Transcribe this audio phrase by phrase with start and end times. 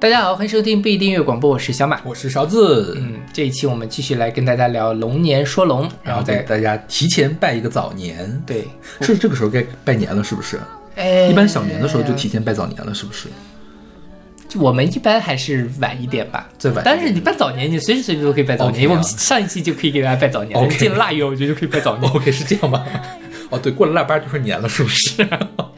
[0.00, 2.00] 大家好，欢迎收听不一订阅广播，我是小马。
[2.04, 8.68] 我是勺子，嗯，这一期我们继续来跟大家聊龙年说龙，然然后后再给大家提前拜一个早年，对，
[9.00, 10.60] 是这个时候该拜年了，是不是？
[10.94, 13.26] 哎，一般小年的时候就提前拜早年了，是不是？
[14.56, 18.88] 我们一般还是晚一点吧，最晚但是你拜早年，你随时随地都可以拜早年。
[18.88, 22.08] 我们上一期就可以给大家拜早年了 OK 进了腊月，我觉得就可以拜早年。
[22.14, 22.84] OK，是这样吗？
[23.50, 25.26] 哦，对，过了腊八就是年了，是不是？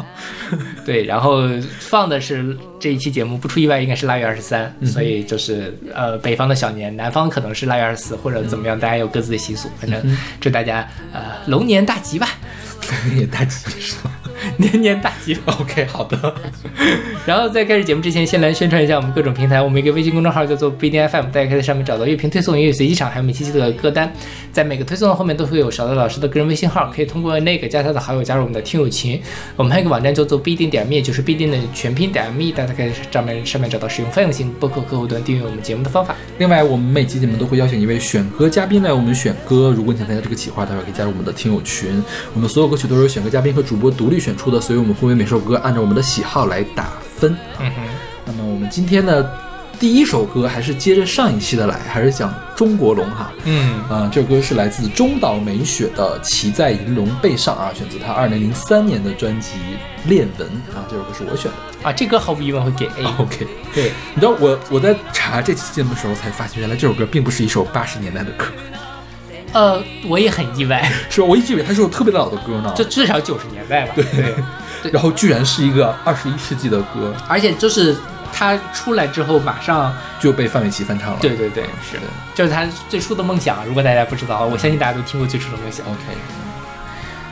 [0.85, 1.43] 对，然后
[1.79, 9.69] 放的是这一期节目，不出意外应该是腊月二十三，嗯所以就是呃北方的小年，南方可能是腊月二十四或者怎么样，大家有各自的习俗。
[9.81, 12.29] 反正祝大家呃龙年大吉吧，
[13.19, 14.11] 也大吉是吧
[14.59, 15.37] 年年大吉。
[15.47, 16.35] OK，好的。
[17.27, 19.61] 然后在开始节目之前，先来宣传一下我们各种平台。
[19.61, 24.13] 我们一个微信公众号叫做不一定 FM，大家可以在上面找到乐评推送、音乐随机场，还有每期期的歌单。
[24.53, 29.21] 在每个推送的后面都会有勺子老师的个人微信号，可以通过那个加他的好友加入我们的听友群。
[29.57, 36.17] 我们还有一个网站叫做不一定点 me，就是不一定的全拼点 me，大家可以在上面上面找到使用泛用型播客客户端订阅我们节目的方法。
[36.39, 39.73] 另外，我们每期节目都会邀请一位选歌嘉宾来我们选歌。
[39.77, 42.03] 如果你想参加这个企划，待会儿可以加入我们的听友群。
[42.35, 47.37] 我们所有歌曲都是由选歌嘉宾和主播独立选出的，所以我们会为每首歌按照我们的喜好来打分。
[47.59, 47.83] 嗯哼，
[48.25, 49.31] 那么我们今天的
[49.79, 53.33] 第一首歌还是接着上一期的来，还是讲中国龙哈。
[53.45, 59.53] 嗯，啊、这首歌是来自中岛美雪的《骑在银龙背上》啊，选自她二零零三年的专辑
[60.09, 61.89] 《恋文》啊，这首歌是我选的。
[61.89, 63.05] 啊，这歌毫无疑问会给 A。
[63.19, 68.45] OK，对，你知道我我在查这期节目的时候才发现，原来这首歌并不是一首八十年代的歌，
[69.53, 71.27] 呃，我也很意外，是吧？
[71.27, 72.73] 我一直以为它是首特别老的歌呢。
[72.77, 73.93] 这至少九十年代吧。
[73.97, 74.93] 对对。
[74.93, 77.95] 然后居然是一个二十一世纪的歌，而且就是
[78.33, 81.19] 它出来之后，马上，就被范玮琪翻唱了。
[81.21, 81.99] 对对对，是，
[82.35, 83.59] 就是他最初的梦想。
[83.67, 85.85] 如果大家不知道，我相信大家都听过最初的梦想。
[85.85, 86.01] OK，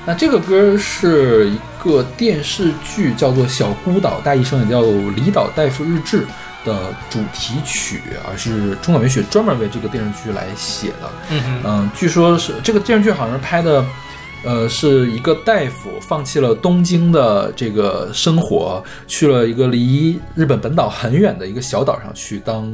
[0.04, 4.82] 那这个歌是一个电视剧，叫做《小孤岛大医生》，也叫
[5.14, 6.22] 《离岛大夫日志》
[6.68, 11.10] 的主题曲，而是中岛美雪专门为这个电视剧来写的。
[11.64, 13.84] 嗯据说是这个电视剧好像是拍的，
[14.44, 22.72] 呃，是一个大夫放弃了东京的这个生活，去了一个离日本本岛很远的一个小岛上去当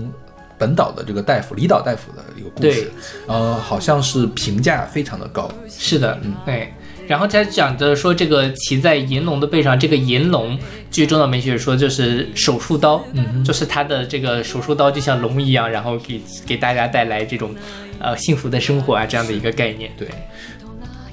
[0.58, 2.92] 本岛的这个大夫，离岛大夫的一个故对事。
[3.28, 5.50] 呃，好像是评价非常的高。
[5.68, 6.74] 是的，嗯对。
[7.06, 10.58] 然后他讲的说，这个骑在银龙的背上，这个银龙，
[10.90, 17.54] 据中岛美雪说，就是手术刀，嗯就是他的这个手术刀就像龙一样，然后给给大家带来这种，
[17.98, 19.90] 呃，幸福的生活啊这样的一个概念。
[19.98, 20.08] 对，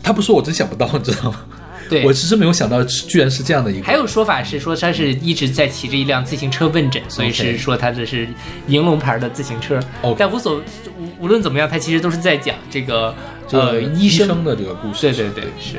[0.01, 1.45] 他不说我真想不到，你知道吗？
[1.89, 3.85] 对，我其实没有想到，居然是这样的一个。
[3.85, 8.25] 还有说法是说他是一直在骑着一辆自行车问诊，所以是说他这是
[8.67, 9.77] 银龙牌的自行车。
[10.01, 10.61] OK 但无所
[11.21, 13.13] 无无论怎么样，他其实都是在讲这个
[13.51, 14.27] 呃医生。
[14.27, 15.01] 生的这个故事。
[15.13, 15.77] 对对对，是。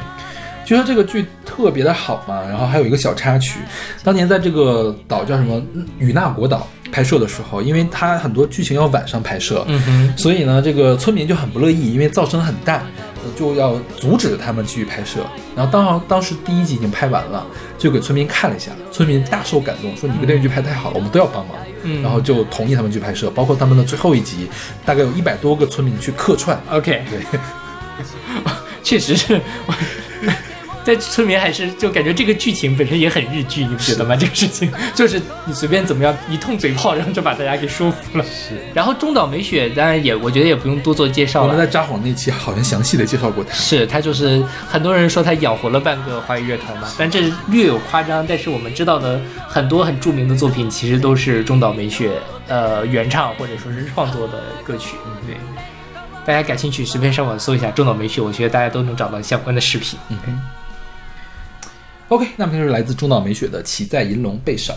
[0.64, 3.58] 据说这个剧特别的好嘛，然后还有一个小插曲，
[4.04, 5.60] 当年在这个岛叫什么
[5.98, 9.66] 与那国岛拍摄的时候，因为它很多剧情要晚上拍摄，
[10.16, 12.82] 所以呢，这个村民就很不乐意，因为噪声很大，
[13.24, 15.26] 呃就要阻止他们继续拍摄。
[15.56, 17.44] 然后当好当时第一集已经拍完了，
[17.78, 21.56] 就给村民看了一下，村民大受感动，说你这个电视剧拍太好了，我们都要帮忙。
[21.84, 24.48] 嗯然后就同意他们去拍摄，包括他们的最后一集，
[24.84, 26.60] 大概有一百多个村民去客串。
[26.70, 27.40] OK，对，
[28.84, 29.40] 确实是。
[30.82, 34.16] 我在村民还是就感觉这个剧情本身也很日剧，你不觉得吗？
[34.16, 38.24] 这个事情 就是你随便怎么样一通嘴炮，然后就把大家给说服了。
[38.24, 38.60] 是。
[38.74, 41.46] 然后中岛美雪当然也，我觉得也不用多做介绍了。
[41.46, 43.54] 我们在札幌那期好像详细的介绍过她。
[43.54, 48.26] 是她就是很多人说她养活了半个华语乐团嘛，但这略有夸张。
[48.26, 52.10] 但是我们知道的很多很著名的作品，其实都是中岛美雪
[52.48, 54.96] 呃原唱或者说是创作的歌曲。
[55.26, 55.36] 对，
[56.24, 59.98] 大家感兴趣随便上网搜一下中岛美雪，我觉得大家都能找到相关的视频。
[60.08, 60.18] 嗯
[62.12, 64.76] OK，那么就是来自中岛美雪的《骑在银龙背上》。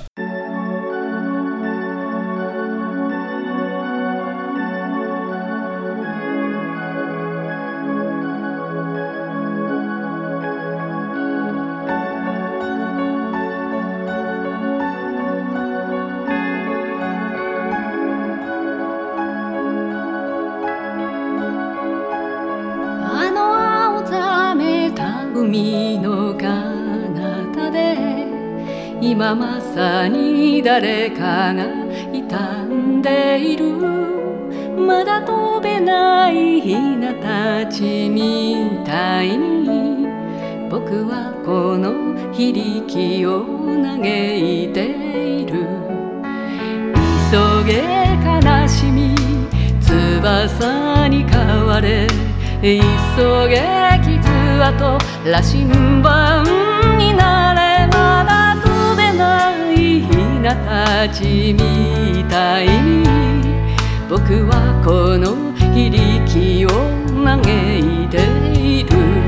[29.76, 31.66] 今まさに誰かが
[32.14, 33.66] 傷んでいる。
[34.78, 40.08] まだ飛べないヒナたちみたいに。
[40.70, 43.46] 僕はこの非力を
[43.84, 44.86] 嘆いて
[45.42, 45.68] いる。
[47.30, 47.36] 急
[47.66, 47.84] げ
[48.24, 49.14] 悲しみ
[49.82, 52.08] 翼に変われ。
[52.62, 52.78] 急
[53.50, 53.60] げ
[54.02, 54.22] 傷
[54.64, 54.98] 跡
[55.30, 55.66] 羅針
[56.02, 56.46] 盤
[56.98, 57.65] になれ。
[60.54, 63.04] たちみたいに
[64.08, 66.70] 僕はこの響きを
[67.24, 67.40] 嘆
[67.80, 68.18] いて
[68.54, 69.25] いる。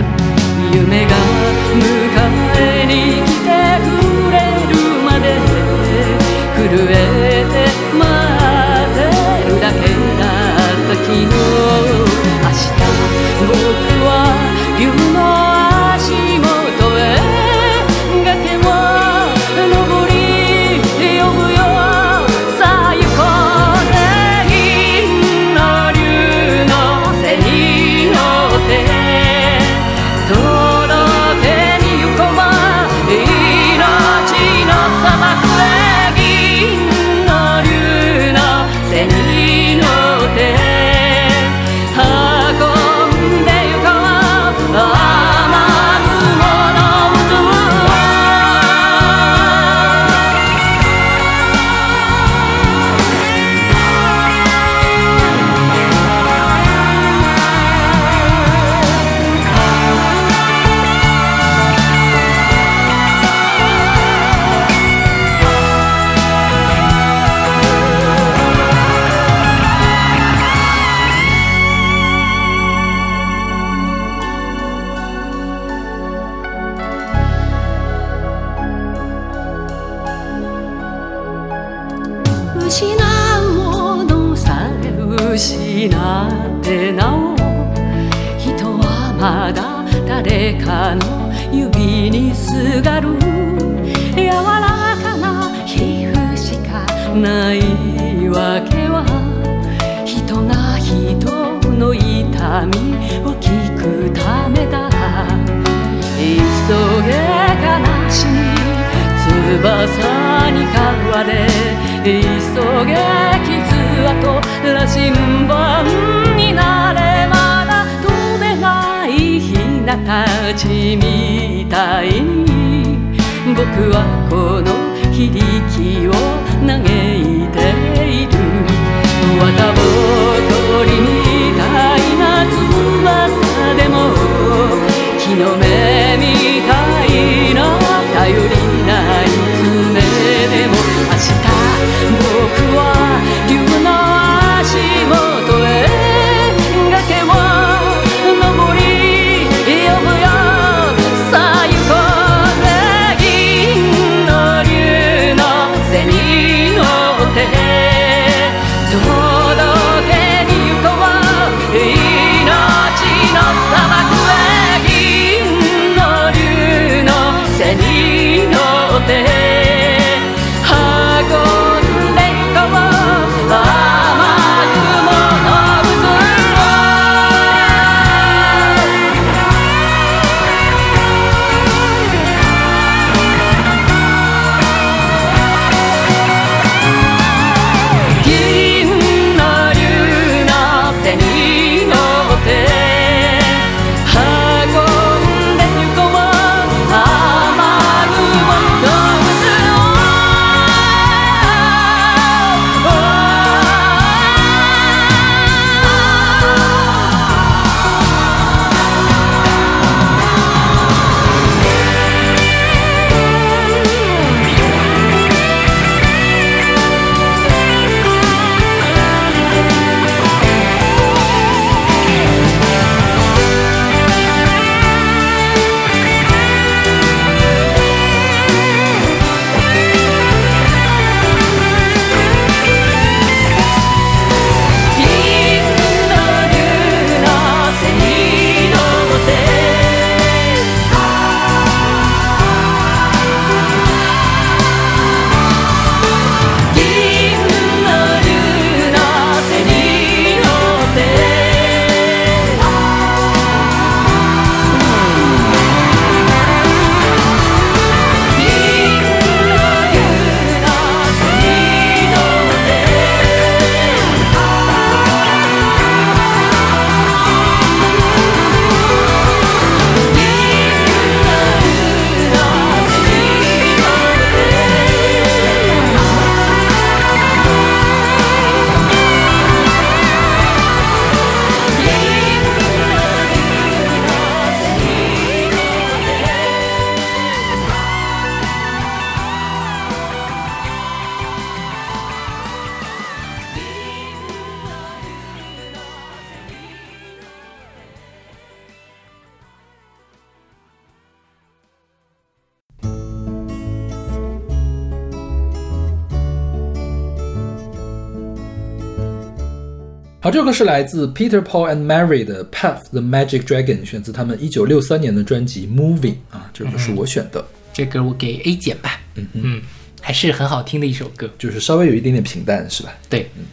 [310.57, 315.99] 是来自 Peter Paul and Mary 的《Path the Magic Dragon》，选自他们一九六三年的专辑《Moving》
[316.31, 318.99] 啊，这首歌是我选的，这歌我给 A 减吧。
[319.13, 319.61] 嗯嗯，
[320.01, 321.29] 还是很好听的一首歌。
[321.37, 322.91] 就是稍微有一点点平淡，是吧？
[323.07, 323.43] 对，嗯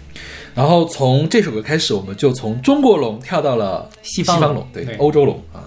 [0.55, 5.61] 然后从这首歌开始，我们就从中国龙跳到了西方龙方龙，对，对欧洲龙啊。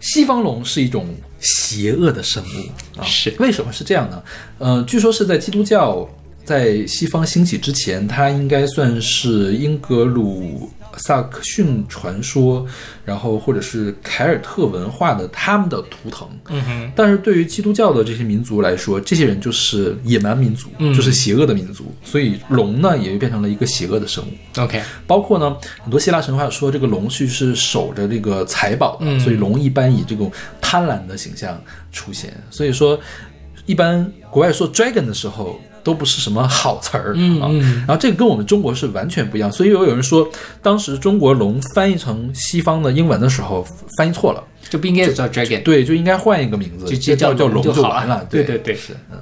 [0.00, 1.06] 西方龙是一种
[1.40, 4.22] 邪恶的生物啊，是为什么是这样呢？
[4.56, 6.08] 呃，据说是在基督教
[6.44, 10.68] 在西方兴起之前，它应该算是英格鲁
[10.98, 12.66] 萨克逊传说，
[13.04, 16.28] 然后或者是凯尔特文化的他们的图腾。
[16.50, 24.60] 嗯哼，但是对于基督教的这些民族来说，这些人就是野蛮民族，嗯就是邪恶的民族，所以龙呢也就变成了一个邪恶的生物。
[24.60, 30.30] OK，包括呢，很多希腊神话说这个龙是是守着这个财宝的，嗯所以龙一般以这种
[30.60, 31.58] 贪婪的形象
[31.90, 32.34] 出现。
[32.50, 33.00] 所以说，
[33.64, 37.48] 一般国外说 dragon 的时候，都不是什么好词儿、啊。
[37.86, 40.28] 然后这个跟我们中国是完全不一样，所以有有人说，
[40.62, 48.26] 当时中国龙翻译成西方的英文的时候翻译错了，就不应该叫 Dragon，对，就应该换一个名字，就就叫叫龙就好完了。
[48.30, 49.18] 对对对是嗯。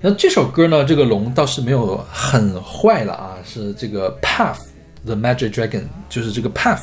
[0.00, 4.58] 那这首歌呢，这个龙倒是没有很坏了啊，是这个 Path
[5.04, 6.82] the Magic Dragon，就是这个 Path，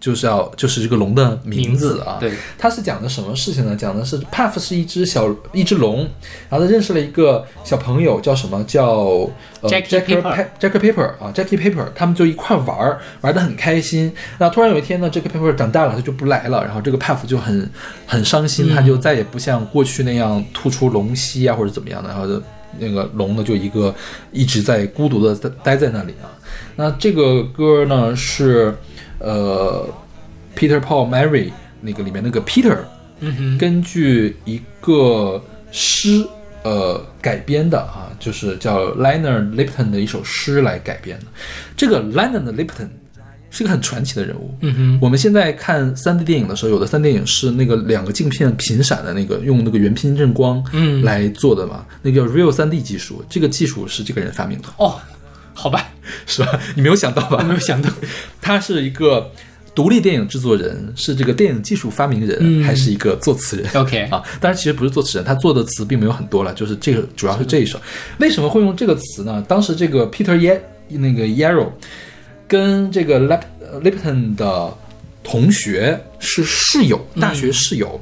[0.00, 2.18] 就是要就是这个龙的名字啊。
[2.20, 3.76] 对，它是讲的什么事情呢？
[3.76, 6.08] 讲的是 Puff 是一只小一只龙，
[6.48, 8.86] 然后他认识了一个小朋友，叫什么叫
[9.60, 14.12] 呃 Jackie Jacker Paper Pa- Jacker Paper 啊，Jackie Paper，他们就一块玩儿，玩的很开心。
[14.38, 17.70] 那突然有一天呢，Jackie Paper 长大了，他就不来了，然后这个 Puff 就很
[18.06, 22.42] 很伤心，他就再也不像过去那样吐出龙息啊或者怎么样的，然后就
[22.78, 23.94] 那个龙呢就一个
[24.30, 26.30] 一直在孤独的待待在那里啊。
[26.76, 28.74] 那这个歌呢是
[29.18, 29.88] 呃
[30.56, 32.78] Peter Paul Mary 那个里面那个 Peter
[33.20, 36.24] 嗯哼，根据一个诗
[36.62, 41.26] 呃改编的啊，就是叫 Liner Lipton 的一首诗来改编的。
[41.76, 42.88] 这个 Liner Lipton
[43.50, 44.54] 是个很传奇的人物。
[44.60, 53.24] 嗯哼，我们现在看 3D 电影的时候，有的 3D 电影是那个两个镜片频闪的那个，用那个原拼正光嗯来做的嘛，那个叫 Real 3D 技术。
[53.28, 55.00] 这个技术是这个人发明的，哦，
[55.60, 55.90] 好吧，
[56.24, 56.60] 是吧？
[56.76, 57.42] 你没有想到吧？
[57.42, 57.90] 没有想到，
[58.40, 59.32] 他是一个
[59.74, 64.22] 独立电影制作人，是这个电影技术发明人，嗯还是一个作词人 OK 啊？
[64.40, 67.80] 当然，其实不是作词人，他做的词并没有很多了，就是这个主要是这一首。
[68.18, 69.44] 为什么会用这个词呢？
[69.48, 71.70] 当时这个 Peter Ye 那个 Yarrow
[72.46, 73.42] 跟这个 Lip
[73.82, 74.72] Lipton 的
[75.24, 78.00] 同学是室友，大学室友。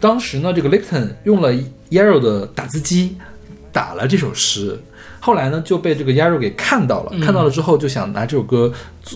[0.00, 1.52] 当时呢，这个 Lipton 用了
[1.90, 3.16] Yarrow 的打字机
[3.72, 4.78] 打了这首诗，
[5.20, 8.72] 后来呢就被这个 Yarrow 给看到了，看到了之后就想拿这首歌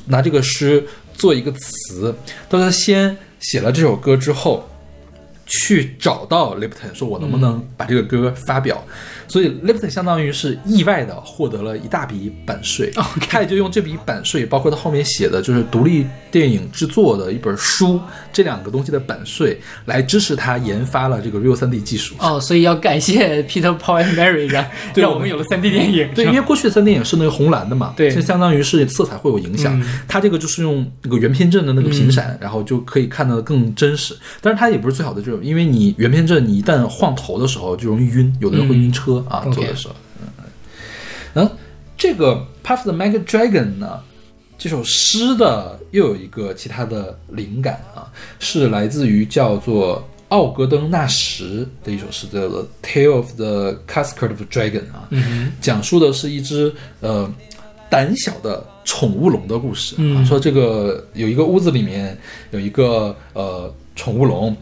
[0.07, 2.15] 拿这个诗做一个词，
[2.49, 4.69] 当他先写了这首歌之后，
[5.53, 8.83] 去找到 Lipton 说，我能不能把这个歌发表？
[9.29, 12.91] 所以 Lipton 相当于是意外的获得了一大笔版税
[13.31, 18.01] 他也就用这笔版税，包括他后面写的就是独立电影制作的一本书，
[18.33, 22.15] 这两个东西的版税来支持他研发了这个 Real 3D 技术。
[22.19, 29.79] 哦，所以要感谢 Peter Paul and Mary 让对我们让我们有了 3D 电影，对，因为过去的 3D 电影是那个红蓝的嘛，对就相当于是色彩会有影响。
[29.79, 34.15] 嗯它这个就是用那个原片阵的那个频闪，然后就可以看得更真实。
[34.41, 39.95] 但是它也不是最好的这种，因为你原片阵你一旦晃头的时候就容易晕，有的人会晕车、啊做的时候。
[41.35, 41.51] 嗯，
[41.97, 44.01] 这个 Puff the Magic Dragon 呢，
[44.59, 57.31] 这首诗的又有一个其他的灵感啊，是来自于叫做奥格登纳什的一首诗，叫做《Tale of the Cascade of Dragon》啊，嗯讲述的是一只呃
[57.89, 59.99] 胆小的宠物龙的故事啊。
[60.01, 62.17] 嗯说这个有一个屋子里面
[62.51, 64.57] 有一个呃宠物龙，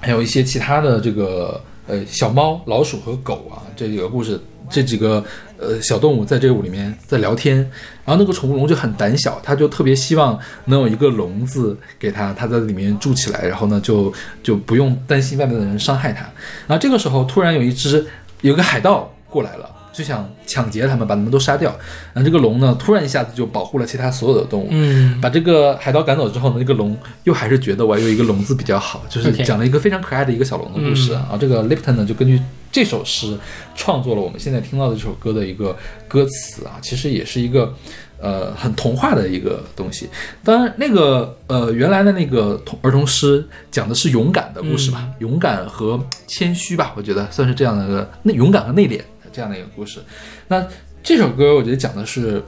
[0.00, 4.40] 还有一些其他的这个呃小猫、老鼠和狗啊，这几个故事，
[4.70, 5.24] 这几个
[5.58, 7.56] 呃小动物在这个屋里面在聊天，
[8.04, 14.12] 然后那个宠物龙就很胆小，它就特别希望能有一个笼子给它，它在里面住起来，然后呢就
[14.42, 16.22] 就不用担心外面的人伤害它。
[16.66, 18.06] 然后这个时候突然有一只
[18.40, 19.74] 有一个海盗过来了。
[19.98, 21.76] 就想抢劫他们，把他们都杀掉。
[22.14, 24.68] 然后这个龙呢，突然一下子就保护了其他所有的动物。
[24.70, 31.36] 嗯把这个海盗赶走之后呢，这个龙又还是觉得我有一个龙”字比较好，就是讲了一个非常可爱的一个小龙的故事啊。
[31.40, 32.40] 这个 Lipton 呢，就根据
[32.70, 33.36] 这首诗
[33.74, 35.76] 创作了我们现在听到的这首歌的一个
[36.06, 37.74] 歌词啊，其实也是一个
[38.20, 40.08] 呃很童话的一个东西。
[40.44, 49.00] 当然，那个呃原来的那个童儿童诗讲的是勇敢的故事吧，勇敢和谦虚吧，我觉得算是这样的那勇敢和内敛
[49.38, 50.00] 这样的一个故事。
[50.48, 50.66] 那
[51.00, 52.42] 这首歌我觉得讲的是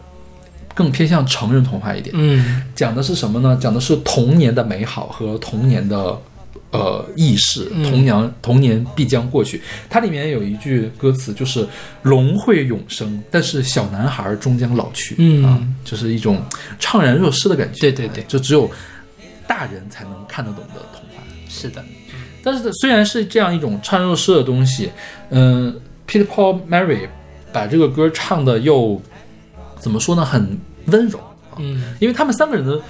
[0.75, 2.13] 更偏向成人童话一点。
[2.19, 3.57] 嗯讲的是什么呢？
[3.63, 6.21] 讲的是童年的美好和童年的
[6.73, 9.63] 呃意识，嗯童年童年必将过去。
[9.89, 11.65] 它里面有一句歌词就是
[12.03, 16.43] “龙会永生，但是小男孩终将老去”，嗯啊，就是一种
[16.81, 17.79] 怅然若失的感觉。
[17.83, 18.69] 对对对哎就只有
[19.47, 21.23] 大人才能看得懂的童话。
[21.49, 21.85] 是的，
[22.43, 24.91] 但是虽然是这样一种怅然若失的东西，
[25.31, 25.81] 嗯、
[26.19, 27.09] e t e r Paul Mary
[27.53, 29.01] 把这个歌唱的又
[29.79, 32.81] 怎么说呢，很温柔啊，嗯因为他们三个人的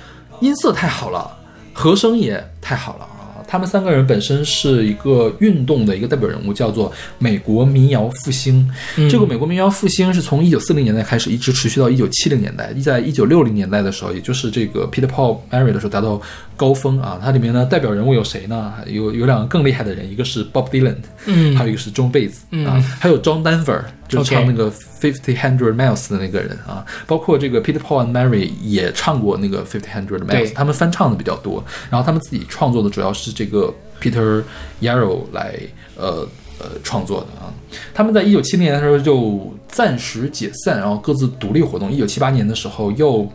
[0.40, 1.30] 音色太好了，
[1.72, 3.19] 和声也太好了啊。
[3.50, 8.70] 他们三个人本身是一个运动的一个代表人物，叫做美国民谣复兴。
[8.96, 12.72] 嗯这个美国民谣复兴是从一九四零年代开始，一直持续到一九七零年代。
[12.74, 16.20] 在一九六零年代的时候，也就是这个 Peter Paul Mary 的时候达到
[16.56, 17.18] 高峰啊。
[17.20, 18.74] 它里面呢代表人物有谁呢？
[18.86, 20.94] 有有两个更厉害的人，一个是 Bob Dylan，
[21.26, 22.10] 嗯还有一个是 John
[22.52, 33.72] 嗯啊，还有 John Denver，就唱那个 Fifty Hundred Miles 的那个人啊，包括这个 Peter Paul and Mary 也唱过那个 Fifty Hundred Miles，他们翻唱的比较多，然后他们自己创作的主要是这个
[34.02, 34.42] Peter
[34.82, 35.54] Yarrow 来
[35.96, 36.26] 呃
[36.58, 37.48] 呃创作的啊。
[37.94, 41.90] 他们在一九七零年的时候就暂时解散，然后各自独立活动。
[41.90, 43.30] 一九七八年的时候又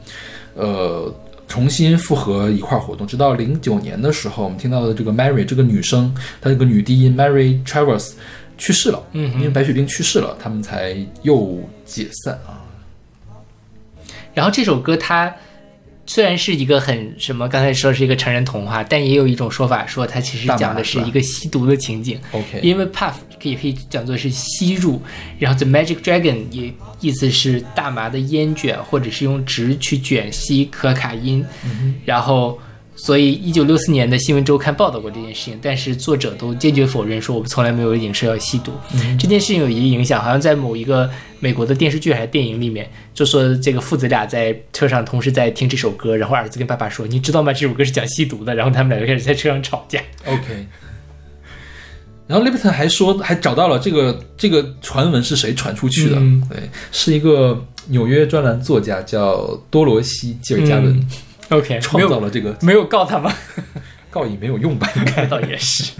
[0.55, 1.13] 呃。
[1.47, 8.13] 重新复合一块儿活动，直到零九年的时候，我们听到的这个 Mary 这个女生，她这个女低音 Mary Travers
[8.57, 12.61] 去世了，嗯哼因为白血病去世了，他们才又解散啊。
[14.33, 15.33] 然后这首歌它
[16.05, 22.19] 虽然是一个很什么，刚才说是一个成人童话，但也有一种说法说它其实讲的是一个吸毒的情景。
[22.31, 25.01] OK，因为 puff 也可以讲作是吸入，
[25.39, 31.45] 然后 the magic dragon 也意思是大麻的烟卷，或者是用纸去卷吸可卡因，
[32.05, 32.59] 然后。
[33.05, 38.71] 所以，一九六四年的新闻周刊报道过这件事情，但是作者都坚决否认，说我们从来没有影射要吸毒。
[39.19, 41.07] 这件事情有一个影响，好像在某一个
[41.39, 47.53] 美国的电视剧还是电影里面，就说这个父子俩在车上同时在听这首歌，然后儿子跟爸爸说：“你知道吗？
[47.53, 50.01] 这首歌是讲吸毒的。”然后他们俩就开始在车上吵架。
[50.25, 50.65] OK。
[52.25, 56.15] 然后 Lipton 还说，还找到了这个这个传闻是谁传出去的？
[56.15, 56.57] 嗯对，
[56.91, 61.07] 是一个纽约专栏作家叫多罗西·吉尔加伦、嗯
[61.49, 63.31] OK，创造了这个，没有告他吗？
[64.09, 64.89] 告也没有用吧？
[64.95, 65.93] 应该倒也是。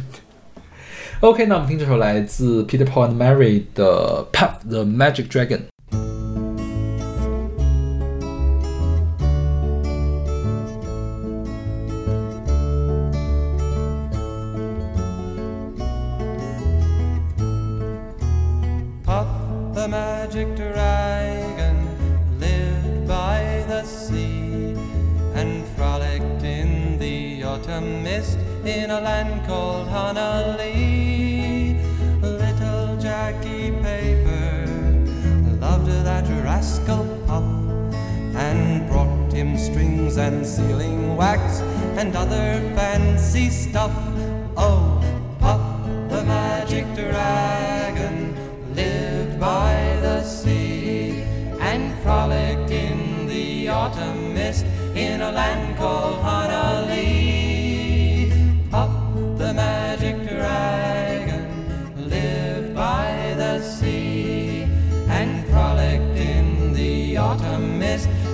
[1.22, 5.60] OK，那我们听这首来自 Peter Paul and Mary 的《Puff the Magic Dragon》。
[28.96, 30.64] A land called Honolulu.
[32.22, 34.68] Little Jackie Paper
[35.60, 37.44] loved that rascal Puff
[38.36, 41.60] and brought him strings and sealing wax
[42.00, 43.92] and other fancy stuff.
[44.56, 45.02] Oh,
[45.40, 45.66] Puff
[46.10, 48.16] the magic dragon
[48.74, 51.22] lived by the sea
[51.60, 57.15] and frolicked in the autumn mist in a land called Honolulu.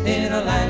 [0.05, 0.60] In a land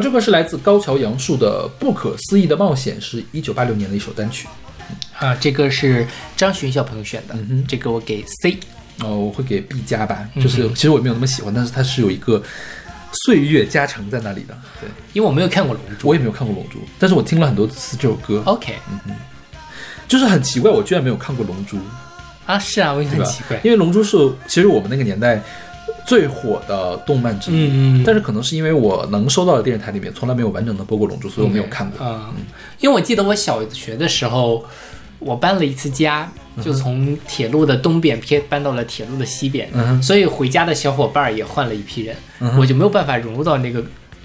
[0.00, 4.48] 好，这个是来自高桥阳树的《不可思议的冒险》，是一九八六年的一首单曲。
[5.18, 8.58] 啊，这个是张巡小朋友选的，嗯哼这个我给 C。
[9.00, 12.42] 哦，我会给 B 加吧，就是其实我没有那么喜欢，但是它是有一个
[13.24, 14.56] 岁月加成在那里的。
[14.80, 18.38] 对因为我没有看过《龙珠我也没有看过《龙珠》，但是我听了很多次这首歌，》。
[18.44, 18.74] OK
[20.08, 21.76] 就是很奇怪，我居然没有看过《龙珠》，
[22.46, 23.08] 啊，是啊，我也？
[23.08, 23.60] 很奇怪。
[23.62, 25.42] 因为《龙珠》是其实我们那个年代
[26.10, 32.04] 最火的动漫之一，嗯嗯但是可能是因为我能收到的电视台里面从来没有完整的播过《龙珠》，所以我没有看过。
[32.04, 32.34] 嗯，
[32.80, 34.64] 因为我记得我小学的时候，
[35.20, 36.28] 我搬了一次家，
[36.60, 43.80] 就从铁路的东边偏搬到了铁路的西边，嗯所以回家的小伙伴儿也换了一批人，嗯我就没有办法融入到那个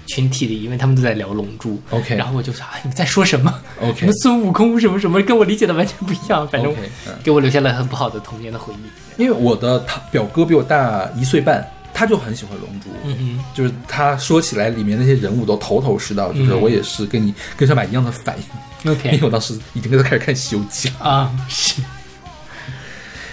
[0.06, 1.74] 群体里，因为他们都在聊《龙珠》。
[1.90, 6.74] OK 然后我就说啊，你们在说什么？OK 什么孙悟空什么什么，跟我理解的完全不一样，反正
[7.22, 9.22] 给我留下了很不好的童年的回忆。
[9.22, 11.66] 因为我的他表哥比我大一岁半，
[11.98, 18.36] 他就很喜欢《龙珠》，嗯就是他说起来里面那些人物都头头是道，就是嗯我也是跟你跟小马一样的反
[18.84, 21.08] 应，哼因为我当时已经跟他开始看《西游记》了。
[21.08, 21.80] 啊，是。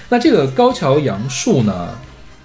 [0.08, 1.89] 那这个高桥阳树呢，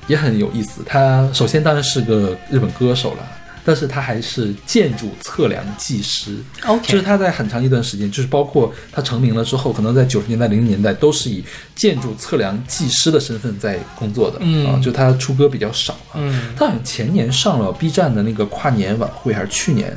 [0.09, 0.83] 也很有意思。
[0.85, 3.23] 他首先当然是个日本歌手了，
[3.69, 6.39] 但是他还是建筑测量技师。
[6.65, 14.39] OK，就是他在很长一段时间，就是包括他成名了之后，可能在九十年代、零零年代，都是以建筑测量技师的身份在工作的。
[14.41, 16.15] 嗯啊，就他出歌比较少啊。
[16.15, 19.95] 嗯他好像前年上了 B 站的那个跨年晚会，还是去年？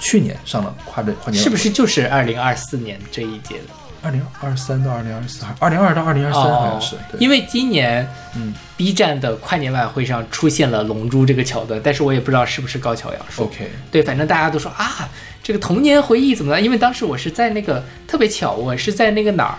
[0.00, 3.74] 去年上了跨年跨年，是不是就是二零二四年这一届的？
[4.02, 6.96] 二零二三到二零二四，二零二到二零二三好像是。
[7.10, 13.46] 对因为今年嗯 B 站的跨年晚会上出现了《龙珠》这个桥段，但是我也不知道是不是高桥阳说。
[13.46, 15.08] OK，对，反正大家都说啊，
[15.42, 16.60] 这个童年回忆怎么了？
[16.60, 19.58] 因为当时我是在那个特别巧，我是在那个哪儿，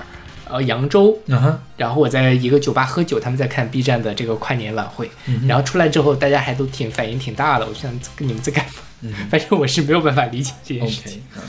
[0.50, 8.72] 呃，扬州，嗯哼，然后我在一个酒吧喝酒，他们在看 B 站的这个跨年晚会，嗯然后出来之后，大家还都挺反应挺大的，我想跟你们在干嘛？
[9.02, 11.22] 嗯反正我是没有办法理解这件事情。
[11.36, 11.42] 嗯，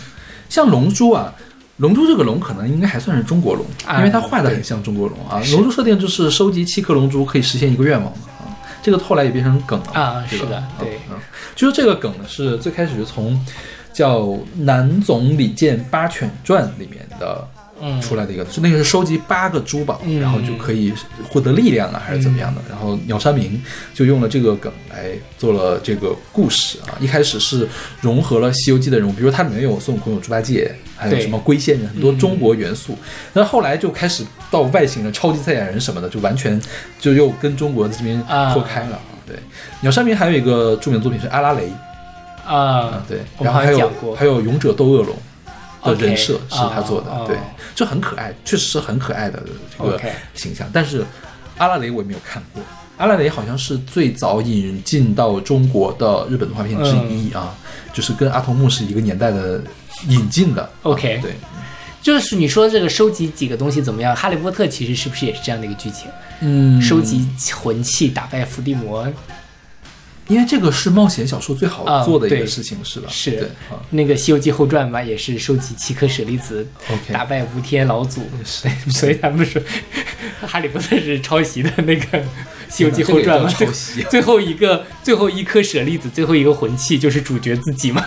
[0.49, 1.35] 像龙珠啊，
[1.81, 5.43] 龙珠这个龙可能应该还算是中国龙，啊因为它画的很像中国龙啊。
[5.53, 10.99] 龙珠设定就是收集七颗龙珠可以实现一个愿望嘛啊，这个后来也变成梗了啊是的对
[11.57, 13.45] 就是这个梗呢是最开始是从
[13.93, 14.21] 叫
[14.57, 17.49] 《南总李健八犬传》里面的。
[17.83, 20.93] 嗯出来的一个，就那个是收集八个珠宝，嗯然后就可以
[21.31, 22.61] 获得力量啊，还是怎么样的？
[22.69, 23.59] 然后鸟山明
[23.95, 25.07] 就用了这个梗来
[25.39, 26.93] 做了这个故事啊。
[27.01, 27.67] 一开始是
[28.03, 32.97] 融合了《西游记》的人物，比如它里面有孙悟空、有猪八戒，还有什么龟仙人，很多中国元素。
[33.33, 36.61] 那、后来就开始到外星人、超级赛亚人什么的，就完全
[36.99, 38.97] 就又跟中国这边啊脱开了。
[38.97, 39.37] 啊对，
[39.81, 41.73] 鸟山明还有一个著名作品是阿拉蕾
[42.45, 45.17] 啊啊，，对，然后还有还有勇者斗恶龙。
[45.83, 47.41] 的人设是他做的哦对哦，
[47.75, 49.43] 就很可爱，确实是很可爱的
[49.79, 49.99] 这个
[50.35, 50.69] 形象。
[50.71, 51.03] 但是
[51.57, 52.63] 阿拉蕾我也没有看过，
[52.99, 57.55] 阿拉蕾好像是最早引进到中国的日本动画片之一啊，
[57.95, 59.63] 就是跟阿童木是一个年代的
[60.09, 60.71] 引进的。
[60.83, 61.33] OK 啊对，
[62.03, 64.15] 就是你说这个收集几个东西怎么样？
[64.17, 66.09] 哈利波特其实是不是也是这样的一个剧情？
[66.41, 69.07] 嗯，收集魂器，打败伏地魔，
[70.29, 73.09] 因为这个是冒险小说最好啊做的一个事情，是吧？
[73.11, 73.51] 是
[73.91, 76.67] 那个《西游记后传》嘛，也是收集七颗舍利子
[77.13, 78.23] 打败吴天老祖。
[78.45, 79.61] 是 所以他们说，
[80.47, 82.19] 哈利波特是抄袭的那个
[82.71, 88.07] 《西游记后传》嘛这个抄袭最最后一个最后一颗舍利子，最后一个魂器就是主角自己嘛。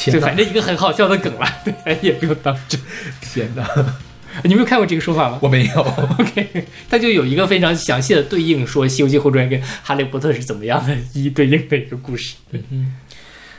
[0.00, 2.80] 天就反，正一个很好笑的梗了， 对，也不用当真。
[3.20, 3.68] 天哪，
[4.44, 5.80] 你没有看过这个说法吗我没有。
[6.18, 12.36] OK，它就有一个非常详细的对应，说《西游记后传》跟《哈利波特》是怎么样的一一对应的一个故事。
[12.50, 12.62] 对，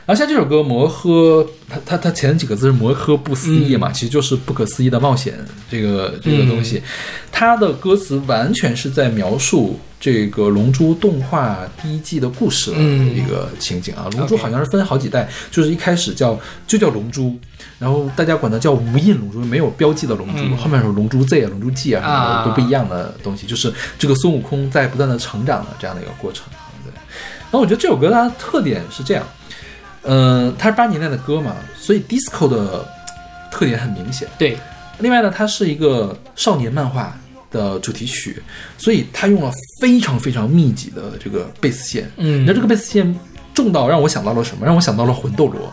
[0.04, 5.34] 然后像这首歌《摩诃》，它它它前几个字是“摩诃不思议”嘛，其实就是不可思议的冒险
[5.70, 6.82] 这个这个东西。
[7.30, 14.08] 它的歌词完全是在描述这个《龙珠》动画第一季的故事的嗯一个情景啊。
[14.16, 16.36] 龙珠好像是分好几代，就是一开始叫
[16.66, 17.38] 就叫龙珠，
[17.78, 26.44] 然后大家管它叫无印龙珠，没有标记的龙珠，嗯后面有龙珠 Z 啊、龙珠 G 啊什么的啊都不一样的东西，就是这个孙悟空在不断的成长的这样的一个过程。
[26.84, 29.24] 对，然后我觉得这首歌它的特点是这样。
[30.04, 32.84] 嗯、它是八十年代的歌嘛，所以 disco 的
[33.50, 34.28] 特点很明显。
[34.38, 34.56] 对，
[34.98, 37.16] 另外呢，它是一个少年漫画
[37.50, 38.42] 的主题曲，
[38.76, 42.10] 所以它用了非常非常密集的这个贝斯线。
[42.16, 43.14] 嗯你知道这个贝斯线
[43.54, 44.66] 重到让我想到了什么？
[44.66, 45.72] 让我想到了魂斗罗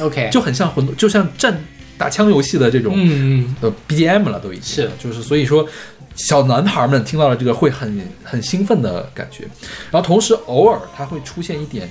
[0.00, 1.58] ，，OK，就很像魂斗，就像战
[1.96, 5.66] 打枪游戏的这种嗯嗯呃 BGM 了，都已经是就是所以说。
[6.14, 9.44] 小男孩们听到了这个会很很兴奋的感觉，
[9.88, 11.88] 然后同时偶尔它会出现一点，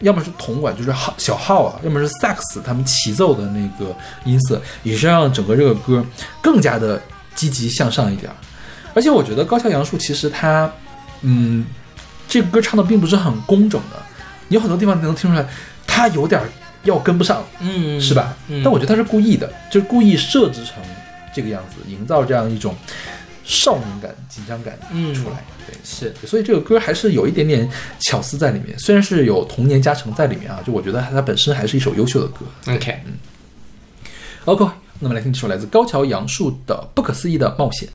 [0.00, 6.04] 要么是铜管，就是号小号啊，要么是萨克斯他们齐奏的那个音色，也是让整个这个歌
[6.42, 7.00] 更加的
[7.34, 8.36] 积极向上一点儿。
[8.94, 10.70] 而且我觉得高桥阳树其实他，
[11.22, 11.64] 嗯，
[12.28, 13.96] 这个歌唱的并不是很工整的，
[14.48, 15.46] 你有很多地方你能听出来，
[15.86, 16.48] 他有点儿
[16.84, 18.36] 要跟不上，嗯，是吧？
[18.48, 20.74] 嗯，但我觉得他是故意的，就是故意设置成
[21.34, 22.74] 这个样子，营造这样一种
[23.44, 25.44] 少年感、紧张感嗯出来。
[25.66, 27.68] 对，是所以这个歌还是有一点点
[28.00, 32.46] 巧思在里面，虽然是有童年加成在里面啊，就我觉得它本身还是一首优秀的歌。
[32.72, 33.14] OK 嗯。
[34.44, 34.64] OK，
[35.00, 37.88] 那么来听这首来自高桥阳树的《不可思议的冒险》。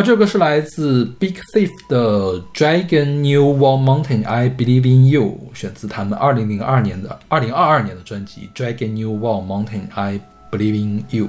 [0.00, 9.44] 啊，这个是来自 Big Thief 的 Dragon New Wall Mountain I Believe in You，选自他们二零零二年的二零二二年的专辑 Dragon New Wall
[9.44, 10.18] Mountain I
[10.50, 11.28] Believe in You。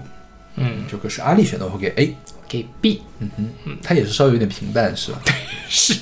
[0.56, 2.16] 嗯，这个是阿丽选的，我给 A。
[2.48, 5.20] 给 B，嗯哼，嗯，它也是稍微有点平淡，是吧？
[5.68, 6.00] 是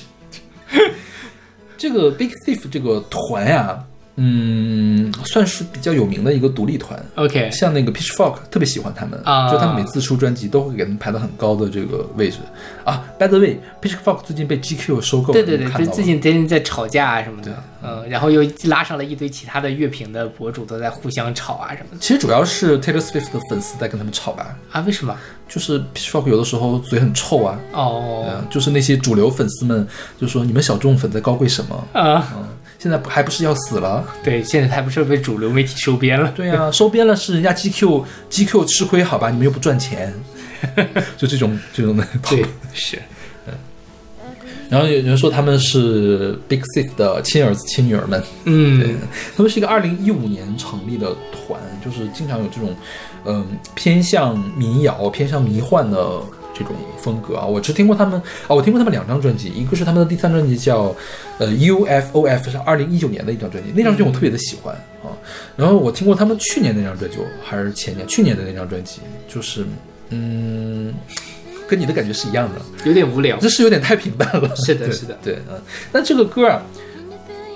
[1.76, 3.84] 这个 Big Thief 这个团呀、
[4.22, 7.02] 嗯，算是比较有名的一个独立团。
[7.14, 12.36] OK，像那个 Pitchfork 特别喜欢他们，啊就他们每次出专辑都会给他们排到很高的这个位置
[12.84, 13.02] 啊。
[13.18, 24.82] By the way，Pitchfork 最近被 GQ 收购了，对对对，最近最近在吵架啊什么的，嗯，然后又拉上了一堆其他的乐评的博主都在互相吵啊什么的其实主要是 Taylor Swift 的粉丝在跟他们吵吧，啊？
[24.82, 25.16] 为什么？
[25.48, 29.86] 就是 Pitchfork 有的时候嘴很臭啊，哦，嗯，就是那些主流粉丝们
[30.20, 31.88] 就说你们小众粉在高贵什么？
[31.92, 32.44] 啊，嗯，
[32.82, 34.02] 现在还不是要死了？
[34.24, 36.32] 对，现在还不是被主流媒体收编了？
[36.34, 39.28] 对呀、收编了是人家 GQ GQ 吃亏好吧？
[39.30, 40.14] 你们又不赚钱，
[41.18, 42.98] 就这种这种的讨对论。，是，
[44.70, 48.98] 然后有人说他们是 Big Thief 的亲儿子亲女儿们，对嗯，
[49.36, 52.74] 他们是一个二零一五年成立的团，就是经常有这种，
[53.26, 56.22] 嗯、偏向民谣、偏向迷幻的
[56.64, 57.44] 这种风格啊。
[57.44, 60.94] 我只听过他们啊，我听过他们两张专辑，一个是他们的第三张专辑叫
[61.38, 65.08] 呃 UFOF，是二零一九年的一张专辑，那张专辑我特别的喜欢啊。
[65.56, 69.64] 然后我听过他们去年那张专辑，还是前年去年的那张专辑，就是
[70.10, 70.94] 嗯，
[71.66, 72.60] 跟你的感觉是一样的。
[72.84, 73.38] 有点无聊。
[73.38, 74.54] 这是有点太平淡了。
[74.56, 75.60] 是的是的对，嗯。
[75.90, 76.62] 但这个歌啊，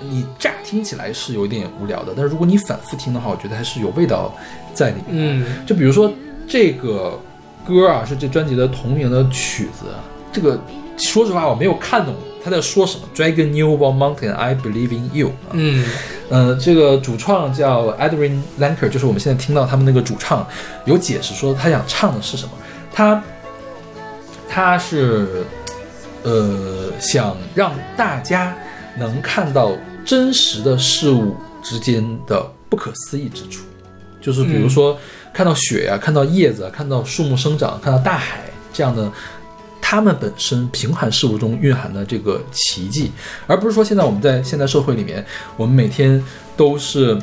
[0.09, 4.35] 你乍听起来是有点无聊的，但是如果你反复听的话，我觉得还是有味道
[4.73, 5.05] 在里面。
[5.09, 6.11] 嗯，就比如说
[6.47, 7.19] 这个
[7.65, 9.85] 歌啊，是这专辑的同名的曲子。
[10.31, 10.59] 这个
[10.97, 13.07] 说实话，我没有看懂他在说什么。
[13.15, 15.31] Dragon New Ball Mountain, I Believe in You。
[15.51, 15.85] 嗯，
[16.29, 20.45] 呃，这个主创叫 Adrian Lanker，就是我们现在听到他们那个主唱
[20.85, 22.51] 有解释说他想唱的是什么，
[22.93, 23.23] 他
[24.47, 25.43] 他是
[26.23, 28.55] 呃想让大家
[28.97, 29.71] 能看到
[30.05, 33.63] 真实的事物之间的不可思议之处，
[34.21, 34.97] 就是比如说
[35.35, 39.11] 看到雪呀、看到叶子啊、看到树木生长、看到大海这样的。
[39.87, 43.11] 他们本身平凡事物中蕴含的这个奇迹，
[43.45, 45.23] 而不是说现在我们在现代社会里面，
[45.55, 46.19] 我们每天
[46.57, 47.15] 都是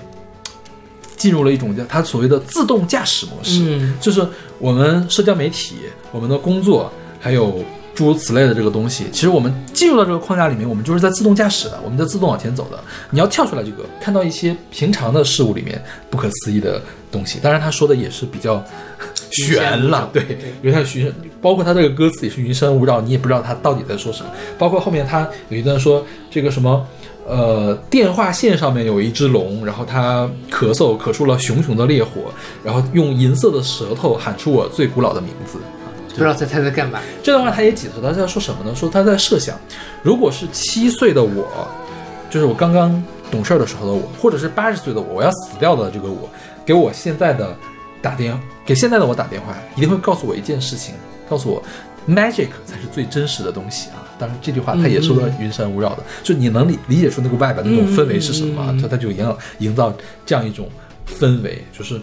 [1.16, 4.24] 进入了一种叫它所谓的自动驾驶模式，嗯就是
[4.60, 5.78] 我们社交媒体、
[6.12, 12.78] 我们的工作，还有诸如此类的这个东西，其实我们进入到这个框架里面，我们就是在自动驾驶的，我们在自动往前走的。
[13.10, 17.38] 你要跳出来，这个看到一些平常的事物里面不可思议的东西。
[17.42, 18.64] 当然，他说的也是比较
[19.30, 24.30] 悬了，对，有点虚，包括他这个歌词也是云山雾绕，你也不知道他到底在说什么。
[24.58, 26.86] 包括后面他有一段说这个什么。
[27.24, 32.10] 呃，电话线上面有一只龙，然后它咳嗽，咳出了熊熊的烈火，
[32.64, 35.56] 然后用银色的舌头喊出我最古老的名字。
[36.14, 37.00] 不知道他他在干嘛。
[37.22, 38.74] 这段话他也解释，他在说什么呢？
[38.74, 39.58] 说他在设想，
[40.02, 41.68] 如果是七岁的我，
[42.30, 46.28] 就是我刚刚懂事儿的时候的我，或者是八十岁的我，我要死掉的这个我，
[46.64, 47.56] 给我现在的
[48.00, 50.94] 打电，给现在的我打电话，一定会告诉我一件事情，
[51.28, 51.62] 告诉我
[52.08, 54.04] magic 才是最真实的东西啊。
[54.18, 59.92] 当然，这句话他也说的云山雾绕的，就你能理理解出那个 vibe 那种氛围是什么他他就营造营造
[60.26, 60.68] 这样一种
[61.06, 62.00] 氛围，就是。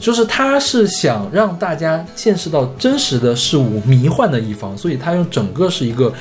[0.00, 6.12] 就是他是想让大家见识到真实的事物迷幻的一方，所以他用整个是一个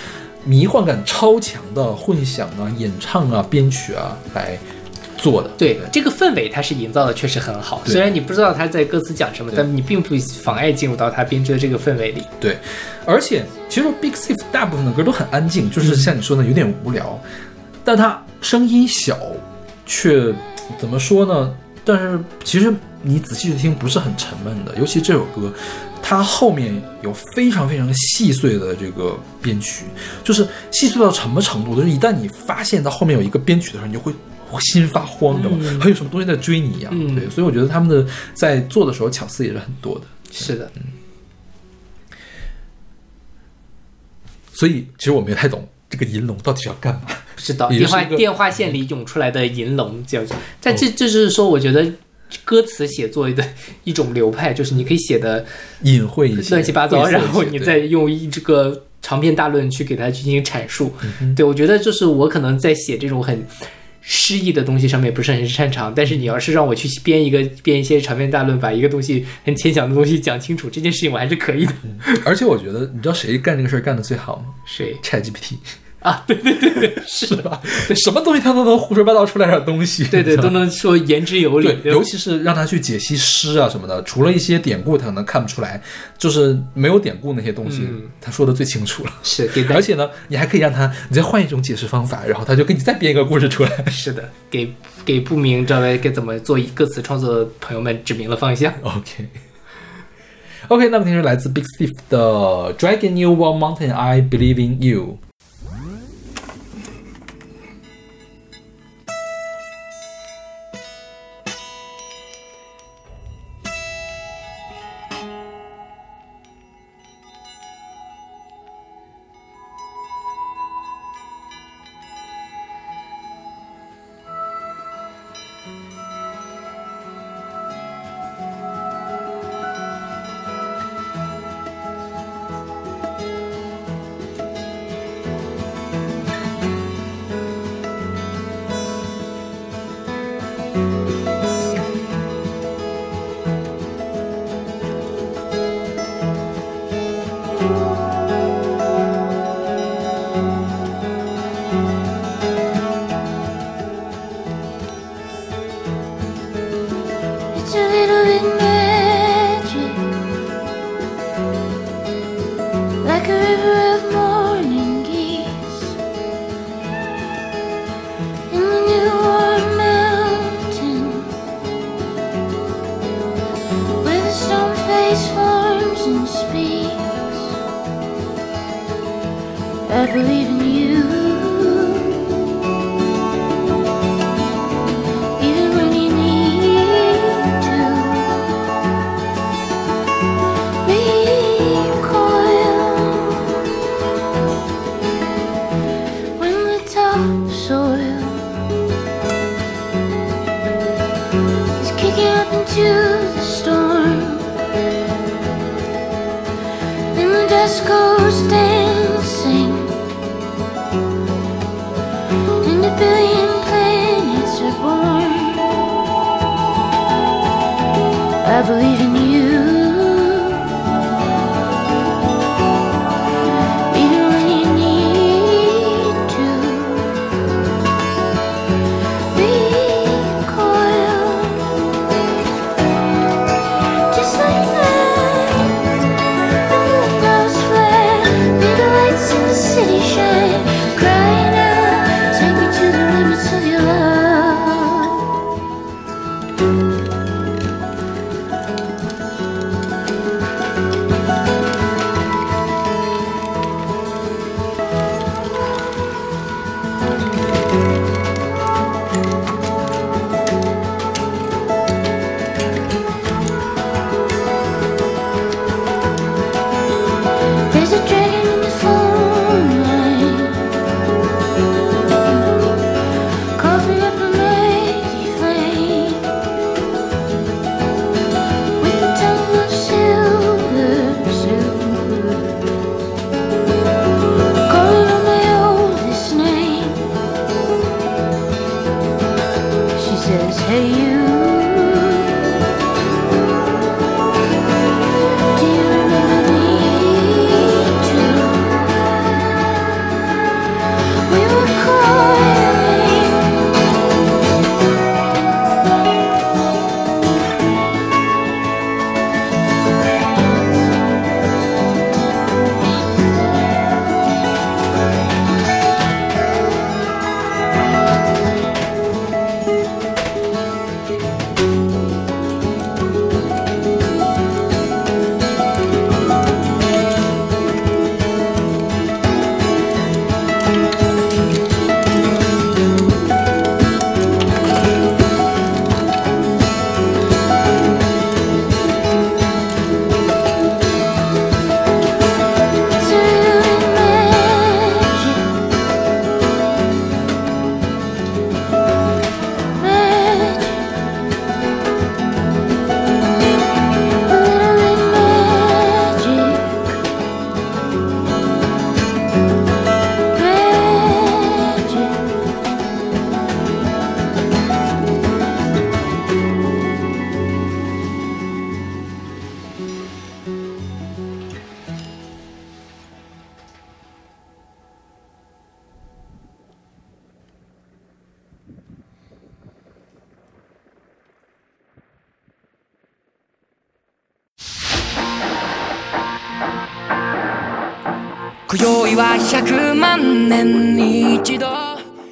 [0.43, 4.57] 迷幻感超强的混响啊、演唱啊、编曲啊来
[5.17, 5.49] 做的。
[5.57, 7.81] 对这个氛围，它是营造的确实很好。
[7.85, 12.23] 虽然你不知道他在歌词讲什么，但你并不妨碍进入到他编织的这个氛围里。
[12.39, 12.57] 对，
[13.05, 17.19] 而且其实 Big Thief 大部分的歌都很安静，就是像你说的有点无聊，
[17.83, 19.17] 但他声音小，
[19.85, 20.33] 却
[20.79, 21.53] 怎么说呢？
[21.83, 24.75] 但是其实你仔细去听，不是很沉闷的。
[24.77, 25.53] 尤其这首歌，
[26.01, 29.85] 它后面有非常非常细碎的这个编曲，
[30.23, 31.75] 就是细碎到什么程度？
[31.75, 34.11] 就是一旦你发现到后面有一个编曲的时候，你就会
[34.59, 35.57] 心发慌，你知道吗？
[35.61, 36.91] 嗯好像有什么东西在追你一样。
[36.93, 40.05] 嗯对，所以我觉得他们的在做的时候巧思也是很多的。
[40.31, 40.83] 是的，嗯
[44.53, 47.01] 所以其实我没太懂这个银龙到底是要干嘛。
[47.35, 50.19] 不知道电话电话线里涌出来的银龙叫，
[50.59, 51.93] 但这这就是说，我觉得
[52.43, 53.43] 歌词写作的
[53.83, 55.45] 一种流派，就是你可以写的
[55.83, 60.93] 隐晦一些，乱七八糟，然后你再用一这个长篇大论去给它进行阐述。
[61.21, 63.45] 嗯对我觉得就是我可能在写这种很
[64.01, 71.73] 诗意的东西上面不是很擅长，但是你要是让我去编一个编一些长篇大论，把一个东西很牵强的东西讲清楚，这件事情我还是可以的。
[72.23, 75.55] 而且我觉得，你知道谁干这个事儿干的最好吗谁？？ChatGPT，
[75.99, 77.59] 啊，对对对对， 是的，吧？
[77.95, 85.81] 什么东西他都能胡说八道出来点东西，对对，都能说言之有理对，，尤其是让他去解析诗啊什么的，除了一些典故，他可能看不出来，
[86.17, 89.11] 就是没有典故那些东西，嗯他说的最清楚了。
[89.23, 93.69] 是给而且呢，你还可以让他，你再换一种解释方法，然后他就给你再编一个故事出来。
[93.89, 94.71] 是的，给
[95.03, 98.71] 给不明这位该怎么做歌词创作的朋友们指明了方向。
[98.83, 99.27] OK。
[100.67, 102.17] OK，那么听是来自 Big Steve 的
[102.75, 105.17] 《Dragon You Wall Mountain I Believe in You》。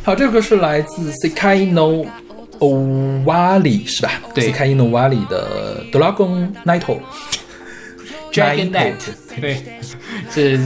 [0.03, 2.05] 好，这首歌是来自 Sekai no
[2.59, 4.11] Owari 是吧？
[4.35, 6.83] 对，Sekai no Owari 的 Dragon Night。
[8.31, 8.93] Dragon Night
[9.41, 9.63] 对，
[10.29, 10.59] 是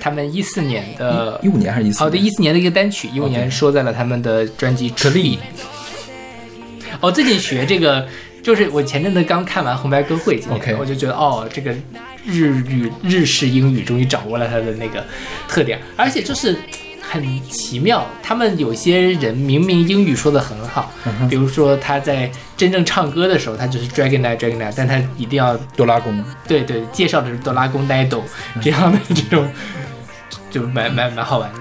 [0.00, 2.00] 他们一四年的一五年还是一四？
[2.00, 5.36] 好的，一四年的一个单曲，一五年说在了他们的专辑《Tree》。
[7.00, 8.08] 哦，最近学这个，
[8.42, 11.72] 就是我前阵子刚看完红白歌会，OK 我就觉得哦，这个
[12.24, 15.04] 日语日式英语终于掌握了它的那个
[15.48, 16.56] 特点，而且就是。
[17.12, 28.22] 很奇妙，他们有些人明明英语说的很好，嗯比如说他在真正唱歌的时候，他就是 Dragon Night Dragon Night，但他一定要哆啦公，对对，介绍的是哆啦公 Nido
[28.62, 29.50] 这样的这种，
[30.52, 31.58] 就蛮蛮蛮好玩的。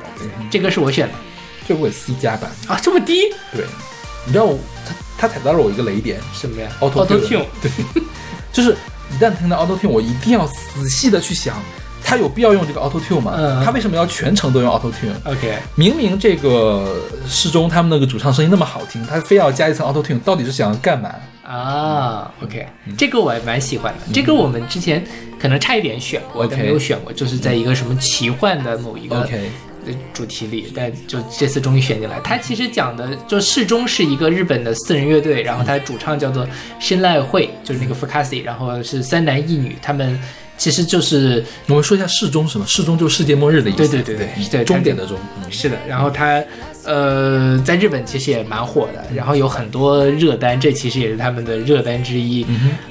[0.52, 1.14] 这个是我选的。
[1.68, 2.52] 这我 C 加版。
[2.68, 3.24] 啊，这么低？
[3.52, 3.66] 对，
[4.28, 7.72] 你知道我他他踩到了我一个雷点，什么呀？Auto Tune 对，
[8.54, 8.78] 就是
[9.12, 11.56] 一旦听到 Auto Tune，我一定要仔细的去想，
[12.04, 13.36] 他有必要用这个 Auto Tune 吗？
[13.38, 21.14] 嗯他为什么要全程都用 Auto Tune？OK，明明这个适中他们那个主唱声音那么好听，他非要加一层 Auto Tune，到底是想要干嘛？
[21.44, 24.14] 啊，OK，这个我还蛮喜欢的。
[24.14, 25.04] 这个我们之前
[25.40, 29.44] 可能差一点选过，但没有选过，就是在一个什么奇幻的某一个 OK 的
[30.14, 32.20] 主题里，但就这次终于选进来。
[32.24, 36.48] 它其实讲的就适中是一个日本的四人乐队，然后它主唱叫做
[36.80, 40.20] 深濑惠，就是那个 Fukasi，然后是三男一女，他们
[40.58, 42.66] 其实就是我们说一下适中什么？
[42.68, 43.78] 适中就是世界末日的意思。
[43.78, 45.18] 对对对对对终点的终。
[45.42, 46.44] 嗯是的，然后他
[46.90, 52.44] 呃在日本其实也蛮火的，然后有很多热单，这其实也是他们的热单之一。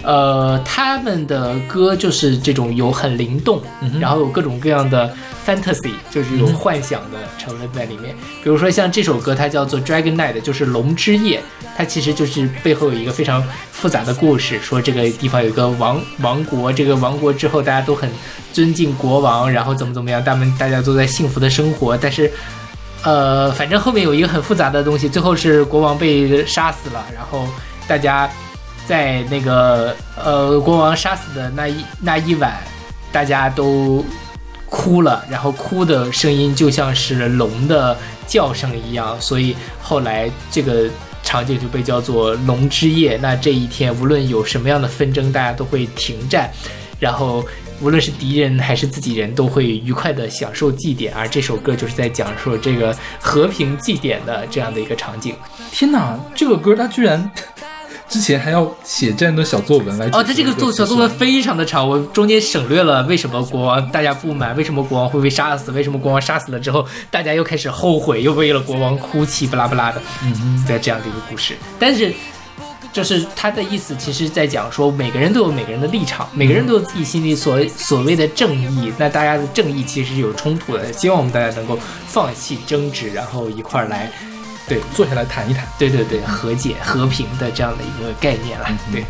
[0.05, 3.61] 呃，他们的歌就是这种有很灵动，
[3.99, 5.13] 然后有各种各样的
[5.45, 8.15] fantasy，就是有幻想的成分在里面。
[8.45, 11.43] 比如说像这首歌，它叫做 Dragon Night，就是龙之夜，
[11.77, 13.43] 它其实就是背后有一个非常
[13.73, 18.09] 复杂的故事，说这个地方有一个王王国，这个王国之后大家都很
[18.53, 22.31] 尊敬国王，然后怎么怎么样，他们大家都在幸福的生活，但是。
[23.05, 27.47] 呃，反正后面有一个很复杂的东西，最后是国王被杀死了，然后
[27.87, 28.29] 大家
[28.87, 32.53] 在那个呃国王杀死的那一那一晚，
[33.13, 34.05] 大家都
[34.69, 37.97] 哭了，然后哭的声音就像是龙的
[38.27, 40.89] 叫声一样，所以后来这个
[41.23, 43.17] 场景就被叫做龙之夜。
[43.23, 46.51] 那这一天无论有什么样的纷争，大家都会停战，
[46.99, 47.47] 然后
[47.81, 51.15] 无论是敌人还是自己人，都会愉快的享受祭典。
[51.15, 55.35] 而这首歌就是在讲述这个和平祭典的这样的一个场景。
[55.71, 57.31] 天哪，这个歌它居然
[58.09, 71.55] 之前还要写这样的小作文来哦，它这个作小作文非常的长，我中间省略了为什么国王大家不满，为什么国王会被杀死，为什么国王杀死了之后，大家又开始后悔，又为了国王哭泣，不拉不拉的，嗯，在这样的一个故事。
[71.79, 72.13] 但是，
[72.93, 84.11] 就是他的意思，其实在讲说，每个人都有每个人的立场，每个人都有自己心里所所谓的正义，那大家的正义其实是有冲突的，希望我们大家能够放弃争执，然后一块儿来。
[84.67, 85.67] 对，坐下来谈一谈。
[85.79, 88.69] 对对对，和解、和平的这样的一个概念了。
[88.93, 89.03] 对，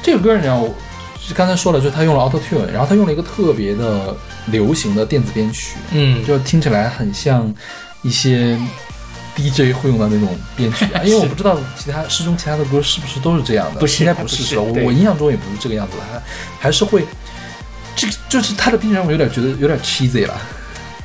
[0.00, 0.72] 这个歌你知道，我
[1.20, 7.52] 是刚才说了，就是他用了 Auto Tune，然后他用了一个特别的流行的电子编曲，嗯，就听起来很像
[8.02, 8.56] 一些
[9.36, 11.02] DJ 会用到那种编曲啊。
[11.04, 14.62] 因为我不知道其他诗中其他的歌是不是都是这样的，不是应该不是不是吧？
[14.62, 16.22] 我我印象中也不是这个样子的，还
[16.58, 17.04] 还是会，
[17.96, 20.40] 这个就是他的编曲让我有点觉得有点 cheesy 了。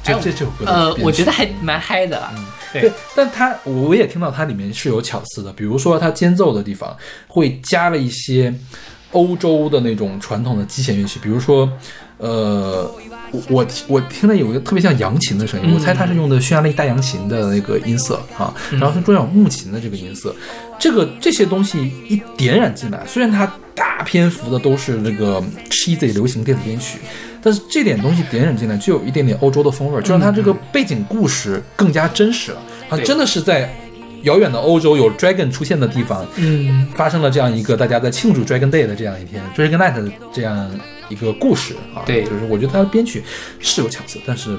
[0.03, 2.45] 这哎这这首歌的呃，我觉得还蛮嗨的嗯。
[2.73, 6.95] 对对，但它我也听到它里面是有巧思的，比如说它间奏的地方
[7.27, 8.53] 会加了一些
[9.11, 11.69] 欧洲的那种传统的击弦乐器，比如说，
[12.17, 12.91] 呃，
[13.31, 20.35] 我我我听的有一个特别像扬琴的声音，嗯我猜它是用的匈牙利大扬琴的那个音色啊，然后是中有木琴的这个音色，
[20.79, 26.99] 这个这些东西一点染进来，虽然它大篇幅的都是那个 cheesy 流行电子编曲。
[27.39, 32.57] 但是这点东西点染进来，就有一点点欧洲的风味儿，就让它这个背景故事更加真实了。
[32.89, 33.05] 啊，对。
[33.05, 33.71] 真的是在
[34.23, 40.69] 遥远的欧洲有 dragon 出现的地方，嗯，发生了这样一个大家在庆祝 Dragon Day 的这样一天，Dragon Night 的这样
[41.08, 42.02] 一个故事啊。
[42.06, 43.22] 对就是我觉得它的编曲
[43.60, 44.58] 是有巧思，但是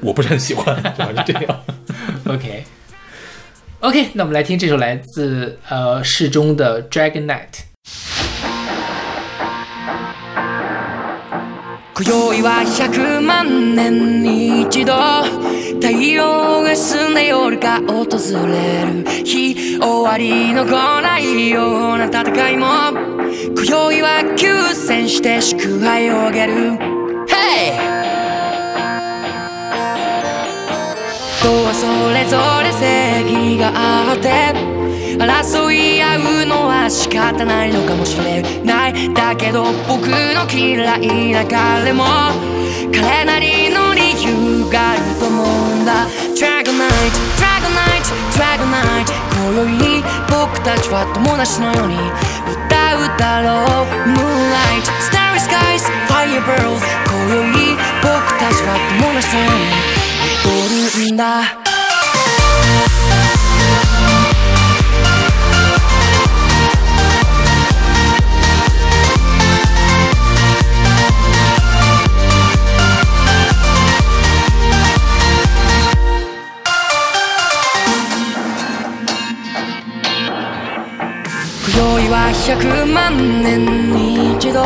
[0.00, 1.60] 我不是很喜欢，主要是这样。
[2.26, 7.64] OK。OK，那我们来听这首来自呃适中的 Dragon Night。
[11.94, 14.92] 今宵は100万年に一度
[15.80, 18.04] 太陽が澄んで夜が訪
[18.46, 22.67] れる日 終わりの来ないような戦いも
[23.55, 26.53] 今宵は休戦して祝杯をあげる。
[27.27, 27.73] Hey!
[31.39, 34.53] 人はそれぞれ正義があって
[35.17, 39.13] 争い合うのは仕方ないのかもしれない。
[39.13, 42.03] だけど僕の嫌いな彼も
[42.93, 46.05] 彼なりの理由があると思うんだ。
[46.35, 48.05] Dragon Night Night
[48.35, 58.09] Dragon Night 今宵僕たちは友達のように歌うだろう Moonlight Starry Skies Firebirds 今宵僕
[58.39, 61.70] たちは友達のように踊るんだ
[81.73, 84.61] 宵は100万年に一度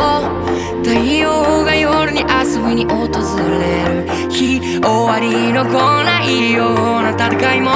[0.82, 5.70] 太陽が夜に遊びに訪れる日終わりの来
[6.04, 7.70] ないような戦いも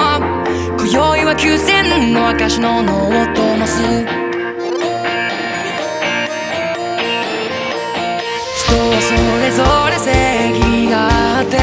[0.78, 3.80] 今宵は九千の証の脳を灯す。
[8.56, 10.10] 人はそれぞれ正
[10.58, 10.96] 義が
[11.38, 11.56] あって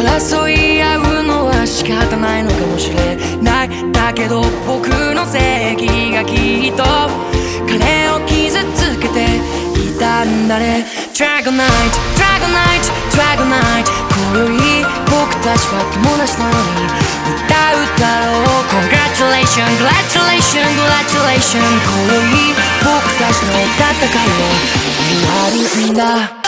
[0.00, 3.70] 争い合うのは仕方ないのかもしれない。
[3.92, 6.84] だけど僕の正義がきっと
[7.66, 9.36] 彼を傷つけて
[9.78, 16.88] いたんだね Dragon Night Dragon Night Dragon Night 今宵僕たちは友達なのに
[17.36, 24.52] 歌うだろう Congratulation Congratulation Congratulation 今宵僕たちの戦いを
[25.02, 26.41] 終わるんだ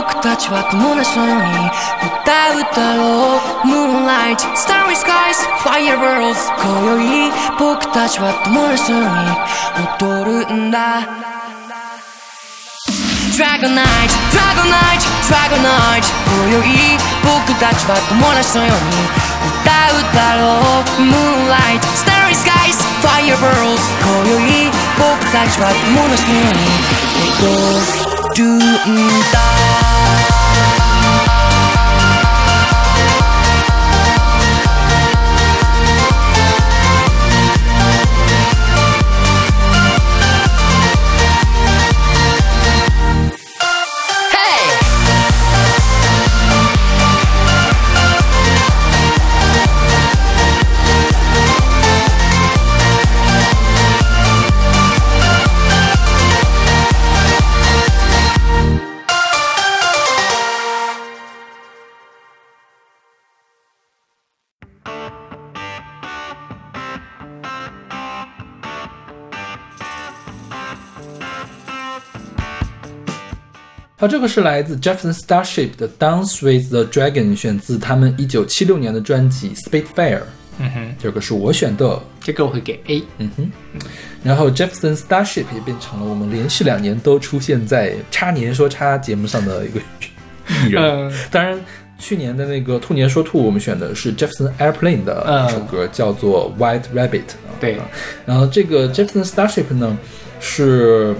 [0.00, 1.68] 僕たちは友達のように
[2.00, 9.36] 歌うだろう Moonlight, Starry Skies, Firebirds 今宵僕たちは友達のように
[10.00, 11.04] 踊るんだ
[13.36, 18.96] Dragon Night, Dragon Night, Dragon Night 今宵僕たちは友達のように
[19.60, 26.96] 歌うだろう Moonlight, Starry Skies, Firebirds 今宵僕たちは友達のように
[27.44, 28.96] 踊るん
[29.32, 29.89] だ
[74.01, 80.17] 好，这个是来自 Jefferson Starship 的《Dance with the Dragon》，选自他们一九七六年的专辑《Spitfire》。
[80.57, 83.03] 嗯哼，这个是我选的，这个我会给 A。
[83.19, 83.51] 嗯哼。
[84.23, 89.79] 然后 Jefferson Starship 也变成了我们连续两年都出现在叉年说叉节目上的一个
[90.49, 90.83] 艺人。
[90.83, 91.59] 嗯当然，
[91.99, 97.09] 去年的那个兔年说兔，我们选的是 Jefferson Airplane 的一首歌，叫做《White Rabbit》。
[97.59, 97.87] 对啊
[98.25, 99.95] 然后这个 Jefferson Starship 呢，
[100.39, 101.15] 是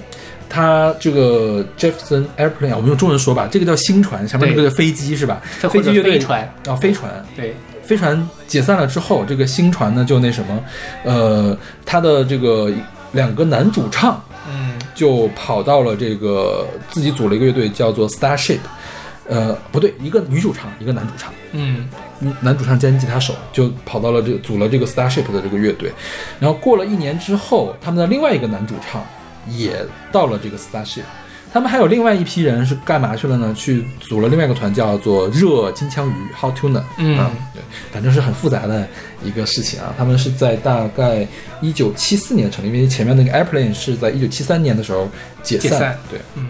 [0.54, 5.42] 它这个 Jefferson Airplane，啊我们用中文说吧，这个叫星船，前面那对个飞机是吧？
[5.70, 7.26] 飞机乐队飞船啊，飞船。
[7.38, 10.64] 对，飞船解散了之后，这个星船呢就那什么，
[11.06, 12.70] 呃，他的这个
[13.14, 18.60] 两个男主唱嗯就跑到了这个自己组了一个乐队，叫做 Starship。
[19.30, 21.88] 呃，不对，一个女主唱，一个男主唱，嗯
[22.42, 25.90] 男主唱兼吉他手就跑到了这组了这个 Starship 的这个乐队。
[26.38, 29.02] 然后过了一年之后，他们的另外一个男主唱
[29.48, 31.04] 也到了这个 Starship。
[31.54, 33.54] 他们还有另外一批人是干嘛去了呢？
[33.54, 36.82] 去组了另外一个团，叫做热金枪鱼 （Hot Tuna）。
[36.98, 37.62] 嗯啊，对，
[37.92, 38.88] 反正是很复杂的
[39.22, 39.94] 一个事情啊。
[39.98, 41.28] 他们是在大概
[41.60, 45.10] 一九七四年成立，因为前面那个 Airplane 是在一九七三年的时候
[45.44, 45.70] 解散。
[45.72, 46.48] 解散对，嗯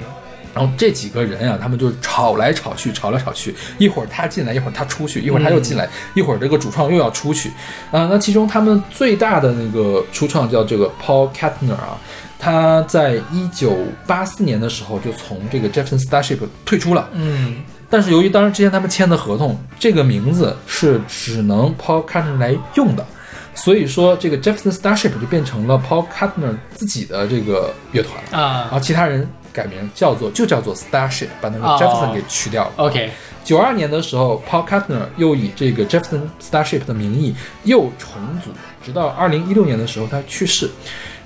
[0.54, 7.48] 然后这几个人啊，他们就吵来吵去，吵来吵去，一会儿他进来，一会儿他出去，一会儿他又进来，一会儿这个主创又要出去，
[7.90, 11.98] 啊、那其中他们最大的那个初创叫这个 Paul Kettner 啊，
[12.42, 13.78] 他在一九
[14.08, 17.58] 八四年的时候就从这个 Jefferson Starship 退出了，嗯。
[17.88, 23.06] 但是由于当时之前他们签的合同，这个名字是只能 Paul Carter 来用的，
[23.54, 32.72] 所以说这个 Jefferson Starship 就变成了 Paul Carter 自己的这个乐团啊，然啊后其他人改名叫做就叫做 Starship，把那个哦 Jefferson 给去掉了。
[32.78, 33.10] ，OK，
[33.44, 38.50] 九二年的时候，Paul Carter 又以这个 Jefferson Starship 的名义又重组，
[38.84, 40.70] 直到二零一六年的时候他去世。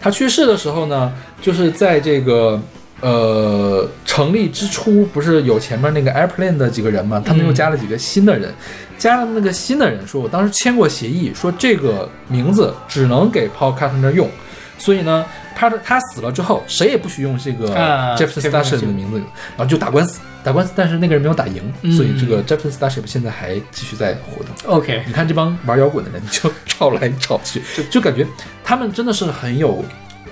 [0.01, 2.61] 他去世的时候呢，就是在这个
[3.01, 8.53] 呃成立之初，不是有前面那个 Airplane 的几个人嘛，他们又加了几个新的人，
[8.97, 14.30] 加了那个新的人说，我当时签过协议，说这个名字只能给 Paul Carter 用，
[14.78, 15.26] 所以呢。
[15.56, 19.18] 他他死了之后，谁也不许用这个啊 Jefferson Starship 的名字，
[19.56, 21.91] 然后就打官司，打官司，但是那个人没有打赢，嗯。
[21.93, 24.53] 所以这个 Jefferson Starship 现在还继续在活动。
[24.72, 28.28] OK，你看这帮玩摇滚的人，就 吵来吵去，就就感觉
[28.64, 29.84] 他们真的是很有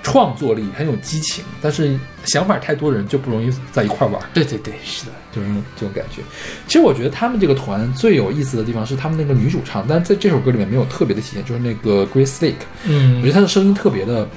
[0.01, 5.47] 创作力，很有激情，但是想法太多的人就不容易在一块玩，对对对，是的，就是
[5.77, 6.21] 这种感觉。
[6.67, 14.27] 其实我觉得他们这个团最有意思的地方是他们那个女主唱，但是在这首歌里面没有特别的体现，就是那个 Grace Lake，我觉嗯得她的声音特别的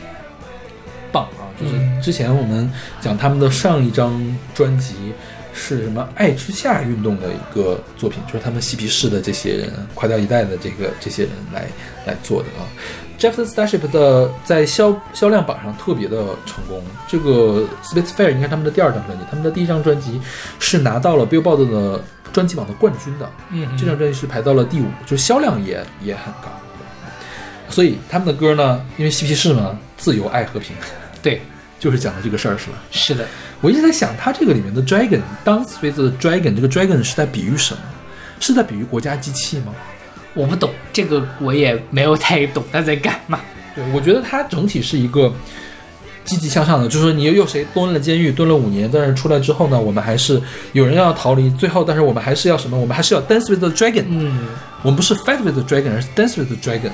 [1.16, 1.48] 棒啊！
[1.58, 4.20] 就是之前我们讲他们的上一张
[4.54, 4.94] 专辑
[5.54, 11.66] 是什么“爱之下”运动的一个作品，就是他们嬉皮士的这些人，垮掉一代的这个这些人来
[12.04, 12.68] 来做的啊。
[13.18, 20.20] Jefferson Starship 的在销销量榜上特别的成功，这个 Spitfire 应该是他们的第二张专辑，他们的第一张专辑
[20.58, 26.50] 是拿到了 Billboard 的专辑榜的冠军的，嗯这张专辑是排到了第五，就是销量也也很高。
[27.70, 30.76] 所以他们的歌呢，因为嬉皮士嘛，自由、爱、和平，
[31.26, 31.40] 对，
[31.80, 32.76] 就是讲的这个事儿，是吧？
[32.92, 33.26] 是的，
[33.60, 37.80] 我一直在想，他这个里面的 dragon dance with the dragon，这个 dragon 是在比喻什么？
[38.38, 39.74] 是在比喻国家机器吗？
[40.34, 43.40] 我不懂这个，我也没有太懂他在干嘛。
[43.74, 45.34] 对，我觉得它整体是一个
[46.24, 50.40] 积极向上的，就是说你又谁蹲了监狱，蹲了五年，但是出来之后呢，我们还是
[50.74, 52.78] 有人要逃离，最后但是我们还是要什么？
[52.78, 54.46] 我们还是要 dance with the dragon，嗯，
[54.82, 56.92] 我们不是 fight with the dragon，而是 dance with the dragon，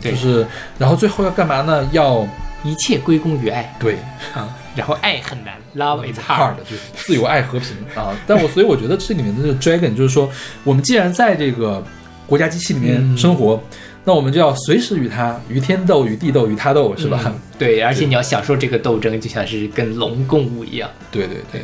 [0.00, 0.46] 就是
[0.78, 1.86] 然后最后要干嘛呢？
[1.92, 2.26] 要
[2.66, 3.96] 一切归功于爱对
[4.34, 6.56] 啊，然后爱很难，love is hard。
[6.68, 8.16] 就是自由、爱、和平啊。
[8.26, 10.28] 但我所以我觉得这里面的这个 dragon 就是说，
[10.64, 11.84] 我们既然在这个
[12.26, 13.62] 国家机器里面嗯生活，
[14.04, 17.20] 那我们就要随时与他与天斗、与地斗、与他斗，是吧？
[17.26, 20.90] 嗯对，而且你要享受这个斗争，就像是跟龙共舞一样。
[21.10, 21.62] 对对对。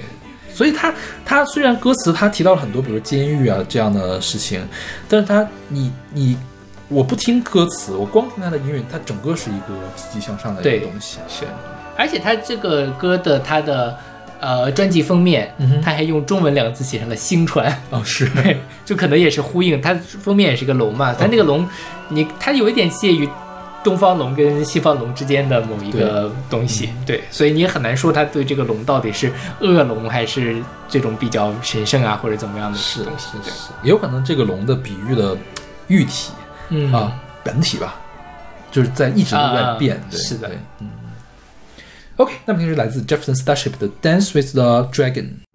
[0.55, 0.92] 所以他
[1.24, 4.61] 他虽然歌词他提到了很多，比如监狱啊这样的事情，
[5.09, 6.36] 但是他你你
[6.93, 11.18] 我不听歌词，我光听他的音乐，它整个是一个积极向上的一个东西。
[11.26, 11.45] 是，
[11.97, 13.97] 而且他这个歌的他的
[14.40, 19.80] 呃专辑封面，嗯他还用中文两个字写上了“星船”，哦，是， 对，就可能也是呼应。
[19.80, 21.66] 它封面也是个龙嘛，它那个龙，
[22.09, 23.28] 你它有一点介于
[23.82, 35.36] 东方龙跟西方龙之间的某一个东西，对，所以你也很难说他对这个龙到底是恶龙还是这种比较神圣啊或者怎么样的是东西，是是是，也有可能这个龙的比喻的
[35.88, 36.32] 喻体
[36.75, 37.12] 嗯啊，
[37.45, 37.95] 本体吧，
[38.70, 40.03] 就是在一直都在啊变。
[40.11, 40.89] 对，是的对，嗯。
[42.16, 45.25] OK，那么就是来自 Jefferson Starship 的《Dance with the Dragon》。「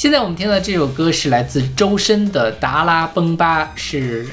[0.00, 4.26] 现在我们听到这首歌是来自周深的《达拉崩巴》，是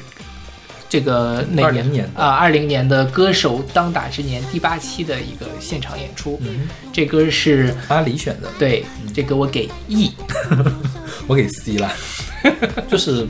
[0.88, 2.28] 这个哪20年啊？
[2.28, 6.40] 二零年的歌手当打之年第八期的一个现场演出。
[6.90, 10.14] 这歌是阿里选的，对这歌我给 E，
[11.28, 11.92] 我给 C 了，
[12.88, 13.26] 就是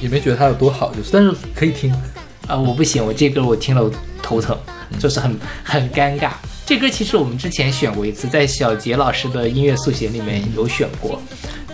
[0.00, 1.94] 也没觉得它有多好，就是但是可以听。
[2.46, 4.58] 啊，我不行，我这歌我听了我头疼，
[4.98, 6.30] 就是很很尴尬。
[6.64, 11.20] 这歌其实我们之前选过一次，在小杰老师的音乐速写里面有选过，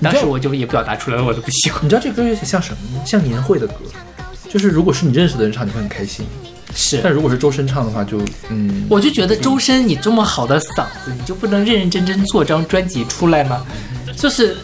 [0.03, 1.85] 当时我就也表达出来了我的不喜欢。
[1.85, 3.05] 你知道这歌有点像什么吗？
[3.05, 3.75] 像年会的歌，
[4.49, 6.25] 就是如果是你认识的人唱，你会很开心；
[6.75, 8.21] 是，但如果是周深唱的话，就
[8.51, 13.67] 嗯，我就觉得周深，你这么好的嗓子，你就不能认认真真做张专辑出来吗？
[14.17, 14.57] 就是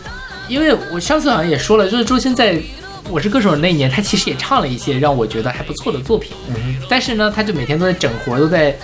[0.48, 2.54] 因为我上次好像也说了，就是周深在
[3.10, 6.32] 《我是歌手》那一年，他其实也唱了一些让我觉得还不错的作品，
[6.88, 8.76] 但是呢，他就每天都在整活，都在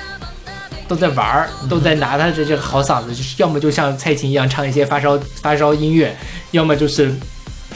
[0.91, 6.17] 都在玩儿，都在拿他的这个好嗓子，就是要么就像蔡琴一样唱一些发烧发烧音乐，
[6.51, 7.15] 要么就是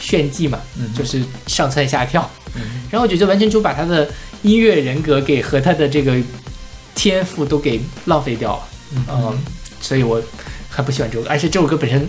[0.01, 0.59] 炫技嘛，
[0.93, 2.29] 就是上蹿下跳。
[2.91, 4.05] 然后我觉得完全就把他的
[4.41, 6.13] 音乐人格给和他的这个
[6.93, 8.63] 天赋都给浪费掉了，
[9.09, 9.39] 嗯，
[9.79, 10.21] 所以我
[10.69, 12.05] 很不喜欢这首歌，而且这首歌本身。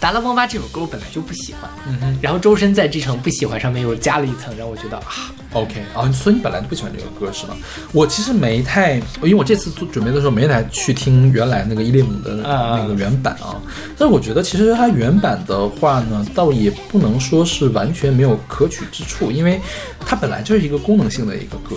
[0.00, 2.18] 达拉崩巴这首歌我本来就不喜欢，嗯哼。
[2.22, 7.54] 然后周深在这层不喜欢上面又加了一层，让我觉得啊，OK 啊，所以你本来就不喜欢这个歌是吗？
[7.92, 13.60] 我其实没太，因为我这次做准备的时候没来去听原来那个伊利姆的啊那个原版啊，
[13.98, 19.60] 但是我觉得其实它原版的话呢，倒也不能说是完全没有可取之处，因为
[20.00, 21.76] 它本来就是一个功能性的一个歌，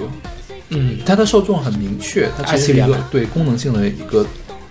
[0.69, 0.97] 嗯。
[1.05, 4.25] 它的受众很明确，它其实是一个对功能性的一个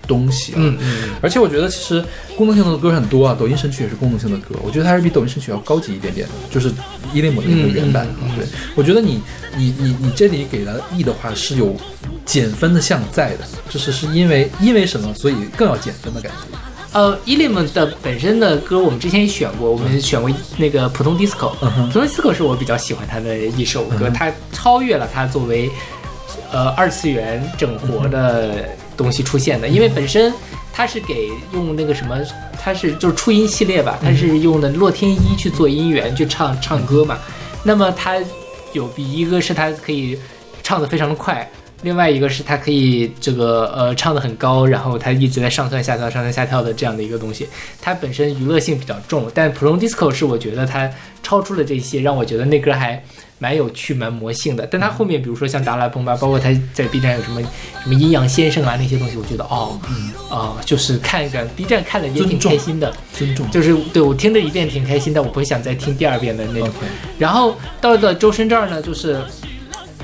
[0.07, 0.57] 东西啊。
[0.59, 2.05] 嗯嗯，而且我觉得其实
[2.37, 6.71] 功能性的歌很多啊，抖音神曲也是功能性的歌，我觉得它是比抖音神曲要高级一点点的，就是
[7.13, 8.17] 伊列姆的那个原版啊。
[8.23, 9.21] 嗯嗯嗯对，我觉得你
[9.57, 11.77] 你你你这里给了 E 的话是有
[12.25, 16.59] 减分的项在的，就是是因为因为什么，所以更要减分的感觉。
[16.93, 25.71] 呃 e l i m 的本身的歌我们之前也选过，我们选过那个普通 disco，、嗯普通 disco 是我比较喜欢他的一首歌，它超越了它作为
[26.53, 30.33] 呃二次元整活的东西出现的，因为本身
[30.73, 32.19] 它是给用那个什么，
[32.61, 37.19] 它是就是初音系列吧，它是用的洛天依去做音源去唱唱歌嘛，
[37.63, 38.17] 那么它
[38.73, 40.19] 有比一个是它可以
[40.63, 41.49] 唱得非常的快。
[41.83, 47.49] 另外一个是它可以这个呃唱得很高，然后它一直在上蹿下跳、上蹿下跳的这样的一个东西，
[47.81, 50.89] 它本身娱乐性比较重，但普通 disco 是我觉得它
[51.25, 53.03] 超出了这些，让我觉得那歌还
[53.43, 54.65] 蛮有趣、蛮魔性的。
[54.71, 57.43] 但他后面比如说像达拉崩吧，包括他在 B 站有什么
[57.83, 59.81] 什么阴阳先生啊那些东西，我觉得哦，
[60.31, 66.71] 啊、就是看着 B 站看了也挺开心的，尊重，就是对我听了一遍挺开心，但我不会想再听第二遍的那种。
[67.19, 69.21] 然后到了周深这儿呢，就是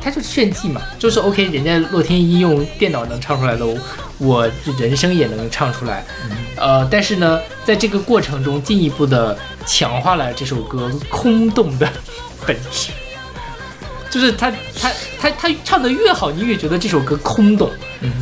[0.03, 3.79] 他就是炫技嘛，就是 OK，人家洛天依用电脑能唱出来的，我
[4.19, 6.05] 我人声也能唱出来，
[6.57, 11.89] 呃，但是呢，在这个过程中进一步的强化了这首歌空洞的
[12.45, 12.91] 本质。
[14.11, 14.51] 就是他
[14.81, 14.91] 他
[15.21, 17.71] 他他唱的越好，你越觉得这首歌空洞，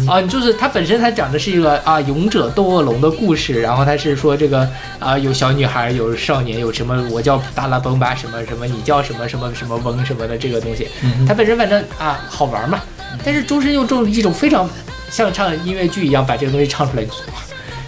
[0.08, 4.68] 啊，就是他本身他讲的是一个啊勇者斗恶龙的故事，然后他是说这个
[4.98, 10.88] 啊有小女孩有少年有什么我叫达拉崩吧什么什么你叫什么什么什么翁什么的这个东西，
[11.26, 12.80] 他本身反正啊好玩嘛，
[13.24, 14.68] 但是周深又用一种非常
[15.10, 17.06] 像唱音乐剧一样把这个东西唱出来，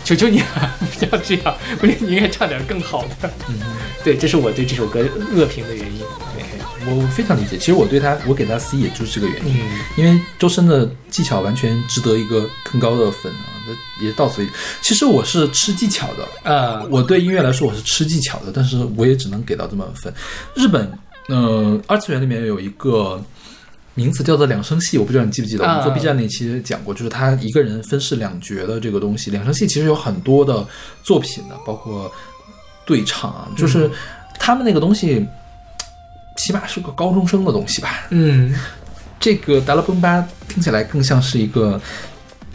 [0.04, 3.30] 求求你了，不要这样，我觉得你应该唱点更好的。
[4.04, 5.00] 对，这是我对这首歌
[5.34, 6.00] 恶评的原因。
[6.88, 7.56] 对，我非常理解。
[7.58, 9.62] 其实我对他，我给他 C 也就是这个原因。
[9.62, 14.52] 嗯因为周深的技巧完全值得一个更高的分啊，这也到此为止。
[14.80, 20.12] 其实我是吃技巧的，呃，我对音乐来说我是吃技巧的，但是我也只能给到这么分。
[20.54, 20.90] 日本，
[21.28, 23.20] 呃，二次元里面有一个
[23.94, 29.32] 名词叫做两声戏，我不知道你记不记得，我们做啊 B 站那期讲过，就是他一个人分饰两角的这个东西。
[29.32, 30.64] 两声戏其实有很多的
[31.02, 32.10] 作品的，包括
[32.86, 33.90] 对唱啊，就是
[34.38, 35.26] 他们那个东西，
[36.38, 38.06] 起码是个高中生的东西吧。
[38.10, 38.54] 嗯，
[39.18, 41.80] 这个达拉崩巴听起来更像是一个，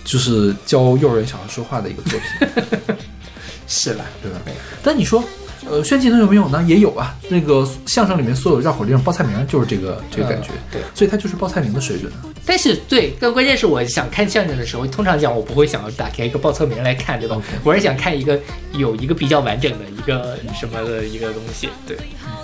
[0.05, 2.95] 就是教幼儿园小孩说话的一个作品。
[3.67, 4.39] 是啦，对吧？
[4.81, 5.21] 但你说，
[5.69, 6.63] 呃，炫技能有没有呢？
[6.67, 7.15] 也有啊。
[7.29, 12.25] 那个相声里面所有绕口令、报菜名就是这个这个感觉，嗯对所以它就是报菜名的水准啊。
[12.45, 18.39] 但是对，更关键是我想看相声的时候，通常讲我不会想要打开一个报菜名来看，对吧我是想看一个
[18.73, 21.97] 有一个比较完整的一个什么的一个东西，对。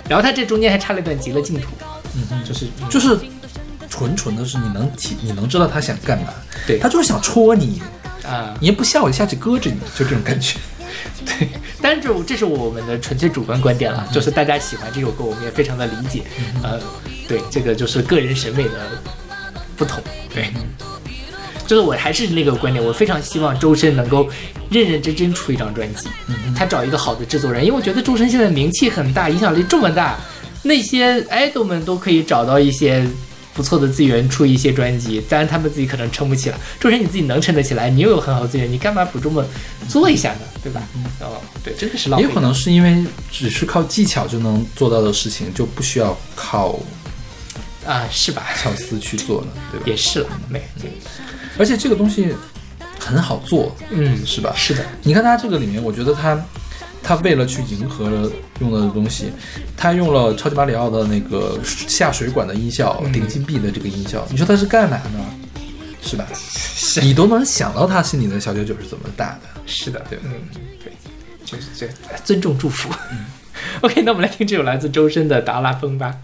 [0.08, 1.68] 然后它这中间还插了一段极乐净土，
[2.16, 3.18] 嗯就是就是
[3.88, 6.32] 纯纯的是你能体，你能知道他想干嘛，
[6.66, 7.82] 对他就是想戳你，
[8.24, 10.58] 啊，你也不笑，我下去搁着你，就这种感觉。
[11.24, 11.48] 对，
[11.80, 16.22] 但是这这是我们的纯粹主观观点了，就是大家喜欢这首歌，我们也非常的理解。
[16.62, 16.80] 呃，
[17.28, 18.90] 对，这个就是个人审美的
[19.76, 20.02] 不同。
[20.34, 20.48] 对，
[21.66, 24.28] 就是我还是那个观点，我非常希望周深能够
[24.70, 26.08] 认认真真出一张专辑，
[26.56, 30.18] 他找一个好的制作人，因为我觉得周深现在名气很大，影响力这么大，
[30.62, 33.06] 那些 idol 们都可以找到一些。
[33.52, 36.58] 不错的资源出一些专辑，当然他们自己可能撑不起来。
[36.78, 39.44] 周深你自己能撑得起来，你又有很好的资源，你干嘛不这么
[39.88, 40.40] 做一下呢？
[40.62, 40.82] 对吧？
[41.20, 42.24] 哦，对，真的是浪费。
[42.24, 46.78] 也有可能是因为只是靠技巧就能做到的事情，就不需要靠
[47.86, 48.46] 啊，是吧？
[48.62, 49.86] 巧思去做了，对吧？
[49.86, 50.62] 也是了，没，
[51.58, 52.34] 而且这个东西
[52.98, 54.54] 很好做，嗯，是吧？
[54.56, 56.40] 是的，你看他这个里面，我觉得它
[57.02, 58.30] 它为了去迎合
[58.60, 59.32] 用的东西，
[59.76, 65.24] 他用了超级马里奥的那个下水管的音效，顶金币的这个音效，你说他是干嘛呢？
[66.02, 66.26] 是吧？
[67.02, 69.40] 你都能想到他心里的小九九是怎么打的。
[69.66, 70.32] 是的，对嗯，
[70.82, 70.92] 对，
[71.44, 71.88] 就是这
[72.24, 72.88] 尊重祝福。
[73.82, 76.14] OK，那我们来听这首来自周深的《达拉崩》吧。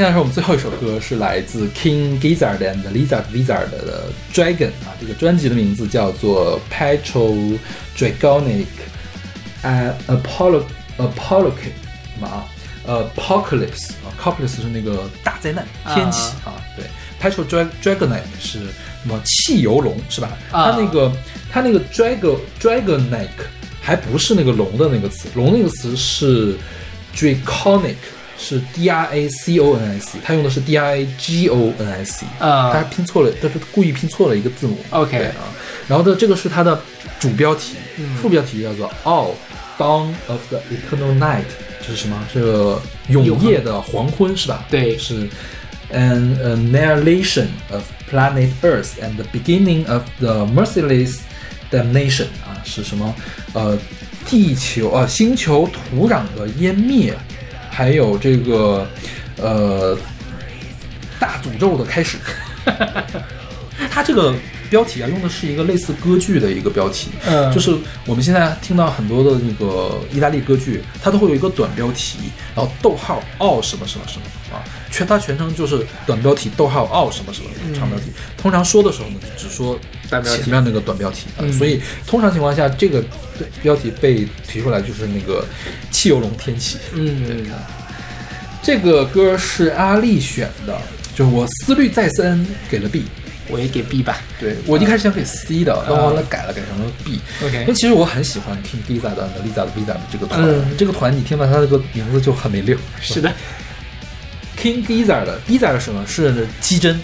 [0.00, 7.58] 我们现在是我们最后一首歌是来自 King Gizzard and Lizard Wizard 的 Dragon 啊，这个专辑的名字叫做 Petro
[7.94, 8.64] Dragonic
[9.60, 10.62] 呃 Apollo
[10.96, 12.46] Apollo 什么啊？
[12.86, 16.86] 呃，Apocalypse 啊，Apocalypse 是那个大灾难天启啊，对
[17.20, 18.68] ，Petro Drag Dragonic 是什
[19.04, 20.30] 么汽油龙是吧？
[20.50, 21.12] 啊它那个
[21.50, 23.28] 它那个 Dragon Dragonic
[23.82, 26.56] 还不是那个龙的那个词，龙那个词是
[27.14, 27.96] Draconic，
[28.40, 32.06] 是 D R A C O N C，它用的是 D R A G O N
[32.38, 34.78] 啊它拼错了，它是故意拼错了一个字母。
[34.88, 35.52] OK 对啊，
[35.86, 36.80] 然后的这个是它的
[37.18, 39.32] 主标题，嗯副标题叫做 All
[39.76, 41.44] Dawn of the Eternal Night，
[41.86, 42.16] 这是什么？
[42.32, 44.64] 这个永夜的黄昏是吧？
[44.70, 45.28] 对是
[45.92, 51.18] an annihilation of planet Earth and the beginning of the merciless
[51.70, 53.14] damnation 啊，是什么？
[53.52, 53.78] 呃，
[54.26, 57.14] 地球啊，星球土壤的湮灭，
[57.70, 58.86] 还有这个
[59.36, 59.96] 呃
[61.18, 62.18] 大诅咒的开始。
[63.90, 64.34] 它这个
[64.68, 67.74] 标题啊，用的是一个类似歌剧的一个标题，嗯就是
[68.04, 72.18] 我们现在听到很多的那个意大利歌剧，它都会有一个短标题，
[72.54, 78.12] 然后逗号奥什么什么什么啊，全它全称就是短标题逗号奥什么什么长标题。
[78.36, 79.78] 通常说的时候呢，只说
[80.22, 83.02] 前面那个短标题啊，嗯所以通常情况下，这个
[83.62, 85.44] 标题被提出来就是那个
[86.00, 86.78] 汽油龙天启。
[86.94, 87.46] 嗯，
[88.62, 90.74] 这个歌是阿丽选的，
[91.14, 93.04] 就是我思虑再三给了 B。
[93.48, 94.16] 我也给 B 吧。
[94.38, 97.20] 对我一开始想给 C 的，但后来改了，改成了 B。
[97.44, 102.74] OK 因为其实我很喜欢听 Giza 的 Lisa 的 Visa 的这个团，嗯这个团你听到它这个名字就很没溜。
[103.02, 103.30] 是的
[104.58, 106.02] ，King Giza 的 Giza 是什么？
[106.06, 106.96] 是鸡胗、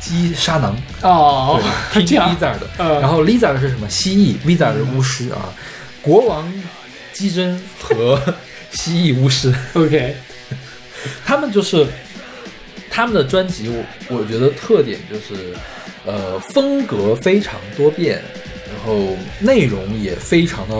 [0.00, 0.74] 鸡沙囊。
[1.02, 1.60] 哦，
[1.92, 2.66] 对，King 这样 Giza 的。
[2.78, 3.86] 嗯然后 Lisa 是什么？
[3.90, 5.52] 蜥蜴，Visa 是巫师啊。
[6.00, 6.50] 国王
[7.12, 8.20] 鸡胗和
[8.72, 9.54] 蜥蜴巫师。
[9.74, 10.16] OK，
[11.24, 11.86] 他们就是
[12.90, 13.84] 他们的专辑，我
[14.16, 15.54] 我觉得特点就是，
[16.04, 18.22] 呃，风格非常多变，
[18.66, 20.74] 然后内容也非常的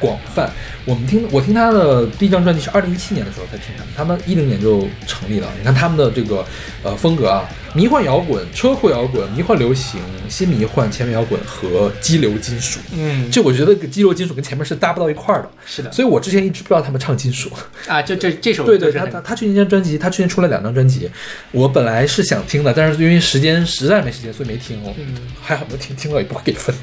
[0.00, 0.50] 广泛。
[0.84, 5.50] 我们听我听他的第一张专辑是二零一七年的时候才听他们，他们一零年就成立了。
[5.58, 6.44] 你看他们的这个
[6.82, 12.78] 呃风格啊，迷幻摇滚、车库摇滚、迷幻流行、新迷幻、前面摇滚和激流金属。
[12.92, 17.50] 嗯，就我觉得激流金属跟前面是搭不到一块儿的，是的所以我之前一直不知道他们唱金属。
[17.88, 21.10] 啊，这这这首对对，他他他去年张专辑，他去年出了两张专辑，
[21.50, 24.94] 我本来是想听的，但是因为时间实在没时间，所以没听哦。
[24.96, 26.74] 嗯还好没听，听了也不会给分，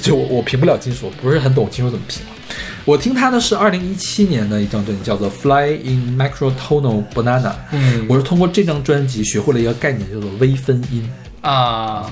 [0.00, 2.22] 就我我评不了金属，不是很懂金属怎么评。
[2.84, 7.42] 我听他的是二零一七年的一张专辑，叫做《Fly in Microtonal Banana》。
[7.72, 8.06] 嗯。
[8.08, 11.08] 我是通过这张专辑学会了一个概念，叫做微分音。
[11.40, 12.10] 啊，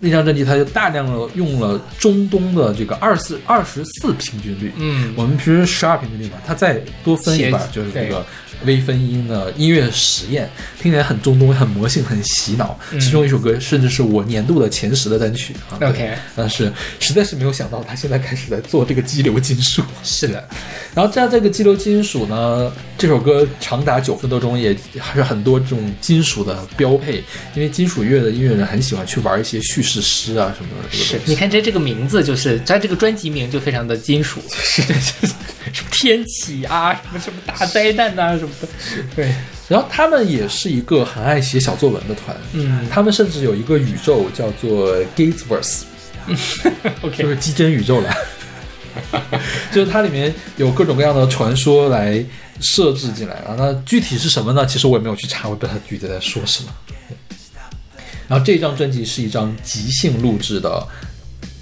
[0.00, 5.12] 那张专辑它就大量的用了中东的这个二四二十四平均律，嗯。
[5.16, 8.24] 我们平时十二平均律嘛，它再多分一半写就是这个
[8.64, 10.48] 微分音的音乐实验，
[10.80, 12.78] 听起来很中东、很魔性、很洗脑。
[12.90, 15.78] 嗯其中一首歌甚至是我年度的前十的单曲啊。
[15.88, 19.82] OK 但是实在是没有想到他现在开始在做这个激流金属。
[20.02, 20.48] 是的，
[20.94, 22.72] 然后在这个激流金属呢，
[23.04, 27.22] 这首歌长达九分多钟，也还是很多这种金属的标配，
[27.54, 31.20] 因为金属乐的音乐人很喜欢去玩一些叙事诗啊什么的是。
[31.26, 35.26] 你看这这个名字就是它这个专辑名就非常的金属，是是是。
[35.70, 38.68] 什么天启啊，什么什么大灾难啊、什么的，
[39.14, 39.34] 对，
[39.68, 42.86] 然后他们也是一个很爱写小作文的团，嗯。
[42.90, 48.10] 他们甚至有一个宇宙叫做 Gatesverse，，OK， 就是基真宇宙了，
[49.70, 52.24] 就是它里面有各种各样的传说来
[52.60, 53.54] 设置进来啊。
[53.56, 54.64] 那具体是什么呢？
[54.66, 56.70] 其实我也没有去查，我也不知道它具体在说什么。
[58.26, 60.88] 然后这张专辑是一张即兴录制的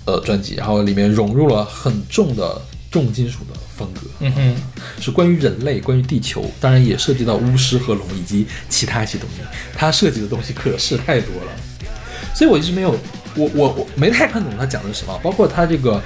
[0.04, 4.56] 呃专辑，然后里面融入了很重的重金属的风格，嗯哼，
[5.00, 9.42] 是关于人类、关于地球，当然也涉及到巫师和龙以及其他一些东西。
[9.74, 11.52] 它涉及的东西可是太多了，
[12.32, 12.96] 所以我一直没有，
[13.34, 16.00] 我我我没太看懂他讲的是什么，包括他这个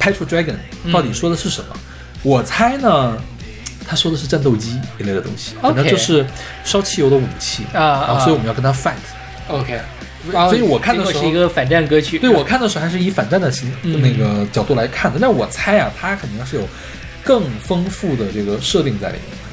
[0.00, 0.56] Petro Dragon
[0.92, 1.76] 到底说的是什么。
[2.24, 3.16] 我猜呢，
[3.86, 6.24] 他说的是战斗机一类的东西，反正就是
[6.64, 8.94] 烧汽油的武器啊啊所以我们要跟他 fight。
[9.48, 9.78] OK，
[10.30, 16.62] 所以我看的时候是一个反战歌曲，对我看的时候还是以反战的形、嗯那个角度来看的，但我猜啊，他肯定是有
[17.22, 19.43] 更丰富的这个设定在里面。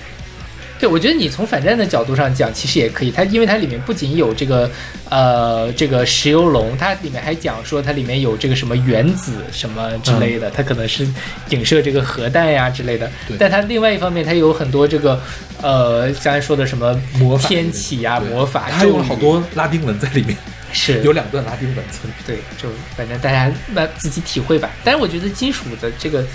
[0.82, 3.12] 对，我觉得你从反战的角度上讲，其实也可以。
[3.12, 4.68] 它因为它里面不仅有这个
[5.10, 11.08] 呃这个石油龙，它里面还讲说它里面有这个什么原子什么之类的，它可能是
[11.50, 13.38] 影射这个核弹呀之类的对。
[13.38, 15.22] 但它另外一方面，它有很多这个
[15.62, 20.36] 呃刚才说的什么魔法天启呀、魔法，它有好多拉丁文在里面，
[20.74, 22.10] 是有两段拉丁文在。
[22.26, 22.68] 对，就
[22.98, 24.68] 反正大家那自己体会吧。
[24.84, 26.26] 但是我觉得金属的这个，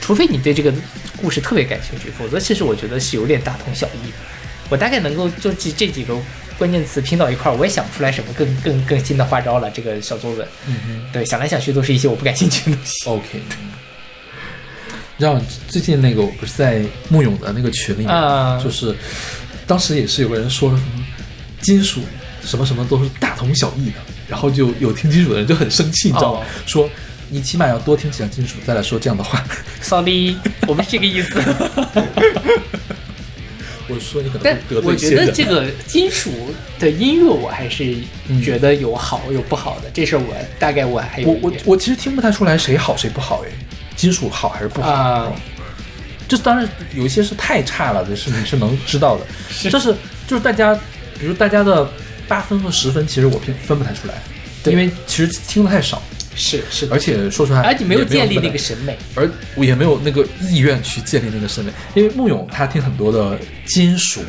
[0.00, 0.72] 除非你对这个
[1.16, 4.16] 故事特别感兴趣，否则其实我觉得是有点大同小异的。
[4.68, 6.16] 我大概能够就这这几个
[6.58, 9.70] 关键词拼到一块儿，我也想不出来什么更更更新的花招了。
[9.70, 13.08] 这个小作文，嗯哼对，想来想去都是一些我不感兴趣的东西。
[13.08, 13.40] ，OK。
[15.18, 18.94] 你知道最近那个我不是在木勇的那个群里面，啊就是
[19.66, 20.82] 当时也是有个人说什么
[21.60, 22.02] 金属
[22.42, 23.98] 什么什么都是大同小异的，
[24.28, 26.40] 然后就有听金属的人就很生气，你知道吗？
[26.40, 26.90] 哦说
[27.28, 29.44] 你起码要多听几张金属，再来说这样的话。
[29.80, 30.36] Sorry，
[30.66, 31.40] 我不是这个意思。
[33.88, 35.26] 我说你可能得我觉罪一些人。
[35.26, 36.30] 得这个金属
[36.76, 37.96] 的音乐，我还是
[38.42, 39.88] 觉得有好有不好的。
[39.94, 43.50] 这事儿我大概我还有我我我其实听不太出来谁好谁不好哎，
[43.94, 44.90] 金属好还是不好？
[44.90, 45.32] 啊，
[46.26, 49.24] 就是当然有一些是太差了，这是你是能知道的。
[49.70, 49.94] 这是
[50.26, 50.74] 就是大家，
[51.20, 51.88] 比如大家的
[52.26, 54.14] 八分和十分，其实我分分不太出来，
[54.64, 56.02] 对因为其实听的太少，
[56.36, 58.96] 是是，而且说出来，而且没有建立那个审美。
[59.14, 64.20] 而我也没有那个意愿去建立那个审美，因为木勇他听很多的金属，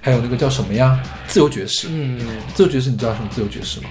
[0.00, 1.88] 还有那个叫什么呀，自由爵士。
[1.90, 2.20] 嗯
[2.54, 3.86] 自由爵士你知道什么自由爵士吗？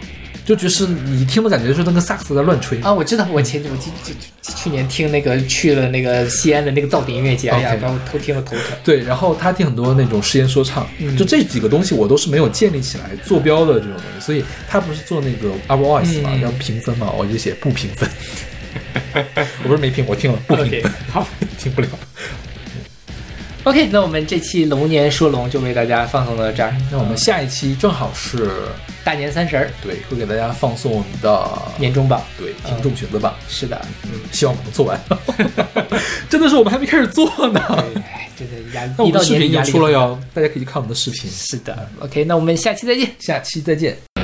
[0.47, 2.79] 就爵士你听的感觉就是那个萨克斯在乱吹。
[2.79, 8.61] 啊，我知道，我前我去去去年听那个去了那个西安的那个噪点音乐节，哎呀把我偷听了头疼。
[8.81, 18.09] 对，然后他听很多那种实验说唱，嗯就这几个东西我都是没有建立起来坐标的这种东西，所以他不是做那个 Our Voice 嘛，嗯要评分嘛，我就写不评分。
[19.63, 21.27] 我不是没听，我听了不评分，好
[21.59, 21.87] 听不了。
[23.67, 26.73] OK，那我们这期龙年说龙就为大家放送到这儿。
[26.89, 28.49] 那我们下一期正好是
[29.03, 34.97] 大年三十儿对，会给大家放送我们的年终榜，对听众选择榜，是的，嗯，希望我们能做完。
[36.29, 37.61] 真的是我们还没开始做呢。
[38.05, 41.29] 哎，真的压那我们视频出了哟，大家可以去看我们的视频。
[41.29, 43.11] 是的，OK，那我们下期再见。
[43.19, 44.16] 下期再见。